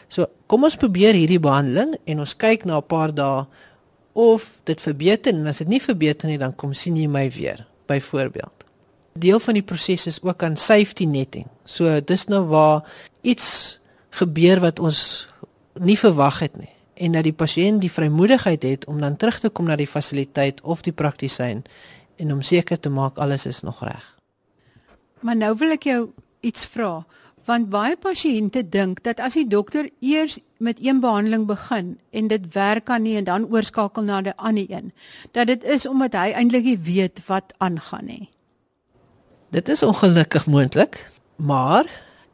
So, 0.08 0.26
kom 0.46 0.64
ons 0.64 0.76
probeer 0.80 1.16
hierdie 1.16 1.40
behandeling 1.40 1.96
en 2.08 2.22
ons 2.24 2.36
kyk 2.36 2.64
na 2.64 2.78
'n 2.78 2.86
paar 2.86 3.14
dae 3.14 3.46
of 4.12 4.60
dit 4.64 4.80
verbeter 4.80 5.34
en 5.34 5.46
as 5.46 5.58
dit 5.58 5.68
nie 5.68 5.80
verbeter 5.80 6.28
nie, 6.28 6.38
dan 6.38 6.56
kom 6.56 6.72
sien 6.74 6.96
jy 6.96 7.06
my 7.06 7.30
weer, 7.30 7.66
byvoorbeeld. 7.86 8.64
Deel 9.14 9.40
van 9.40 9.54
die 9.54 9.62
proses 9.62 10.06
is 10.06 10.22
ook 10.22 10.42
aan 10.42 10.56
safety 10.56 11.04
netting. 11.04 11.46
So, 11.64 12.00
dis 12.00 12.26
nou 12.28 12.44
waar 12.44 12.84
iets 13.22 13.80
gebeur 14.10 14.60
wat 14.60 14.78
ons 14.78 15.28
nie 15.78 15.98
verwag 15.98 16.40
het 16.40 16.56
nie 16.56 16.72
en 16.98 17.14
dat 17.14 17.22
die 17.28 17.36
pasiënt 17.36 17.80
die 17.80 17.92
vrymoedigheid 17.92 18.62
het 18.62 18.86
om 18.90 19.00
dan 19.00 19.16
terug 19.16 19.38
te 19.38 19.50
kom 19.54 19.68
na 19.70 19.76
die 19.78 19.86
fasiliteit 19.86 20.60
of 20.62 20.82
die 20.82 20.92
praktisyn 20.92 21.62
en 22.18 22.32
om 22.32 22.42
seker 22.42 22.80
te 22.80 22.90
maak 22.90 23.18
alles 23.22 23.46
is 23.46 23.62
nog 23.62 23.82
reg. 23.86 24.02
Maar 25.20 25.36
nou 25.36 25.52
wil 25.58 25.76
ek 25.76 25.86
jou 25.86 26.00
iets 26.40 26.66
vra 26.66 27.04
want 27.48 27.70
baie 27.72 27.96
pasiënte 27.96 28.62
dink 28.68 29.00
dat 29.06 29.20
as 29.24 29.38
die 29.38 29.46
dokter 29.48 29.88
eers 30.04 30.38
met 30.58 30.80
een 30.84 31.00
behandeling 31.00 31.46
begin 31.48 31.94
en 32.12 32.28
dit 32.28 32.48
werk 32.54 32.90
aan 32.90 33.02
nie 33.02 33.16
en 33.16 33.24
dan 33.24 33.46
oorskakel 33.48 34.04
na 34.04 34.20
'n 34.20 34.36
ander 34.36 34.66
een, 34.70 34.92
dat 35.32 35.46
dit 35.46 35.64
is 35.64 35.86
omdat 35.86 36.12
hy 36.12 36.32
eintlik 36.32 36.64
nie 36.64 36.78
weet 36.78 37.26
wat 37.26 37.54
aangaan 37.58 38.04
nie. 38.04 38.28
Dit 39.50 39.68
is 39.68 39.82
ongelukkig 39.82 40.46
moontlik, 40.46 41.10
maar 41.36 41.88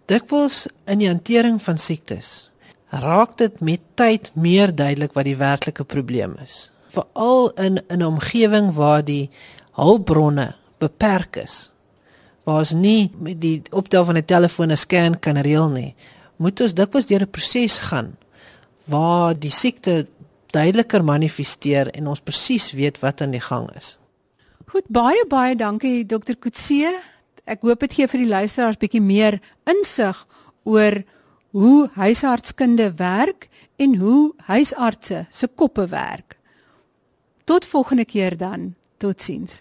dikwels 0.07 0.67
in 0.85 0.99
die 0.99 1.09
hantering 1.09 1.63
van 1.63 1.79
siektes 1.79 2.51
raak 2.89 3.37
dit 3.37 3.61
met 3.61 3.81
tyd 3.95 4.31
meer 4.35 4.75
duidelik 4.75 5.13
wat 5.13 5.25
die 5.25 5.37
werklike 5.37 5.85
probleem 5.85 6.37
is. 6.45 6.71
Veral 6.89 7.51
in 7.51 7.81
'n 7.89 8.03
omgewing 8.03 8.73
waar 8.75 9.05
die 9.05 9.31
hulpbronne 9.73 10.55
beperk 10.79 11.37
is. 11.37 11.74
Waar 12.45 12.59
ons 12.59 12.73
nie 12.73 13.11
met 13.19 13.41
die 13.41 13.63
optel 13.71 14.05
van 14.05 14.17
'n 14.17 14.25
telefoon 14.25 14.71
'n 14.71 14.77
scan 14.77 15.19
kan 15.19 15.37
reël 15.37 15.69
nie, 15.69 15.95
moet 16.37 16.61
ons 16.61 16.75
dikwels 16.75 17.07
deur 17.07 17.23
'n 17.23 17.31
proses 17.31 17.79
gaan 17.79 18.17
waar 18.85 19.39
die 19.39 19.51
siekte 19.51 20.07
duideliker 20.47 21.05
manifesteer 21.05 21.91
en 21.91 22.07
ons 22.07 22.21
presies 22.21 22.73
weet 22.73 23.01
wat 23.03 23.21
aan 23.21 23.31
die 23.31 23.43
gang 23.43 23.71
is. 23.77 23.97
Goed, 24.67 24.87
baie 24.89 25.25
baie 25.29 25.57
dankie 25.57 26.07
Dr. 26.07 26.37
Kutse. 26.39 26.95
Ek 27.45 27.61
hoop 27.67 27.81
dit 27.81 27.93
gee 27.93 28.09
vir 28.09 28.21
die 28.21 28.31
luisteraars 28.31 28.81
bietjie 28.81 29.03
meer 29.05 29.41
insig 29.69 30.27
oor 30.65 31.03
hoe 31.55 31.91
huisartskunde 31.95 32.95
werk 32.99 33.49
en 33.77 33.99
hoe 34.01 34.33
huisartse 34.49 35.27
se 35.31 35.47
koppe 35.47 35.87
werk. 35.93 36.39
Tot 37.45 37.67
volgende 37.69 38.05
keer 38.05 38.37
dan. 38.37 38.75
Totsiens. 38.99 39.61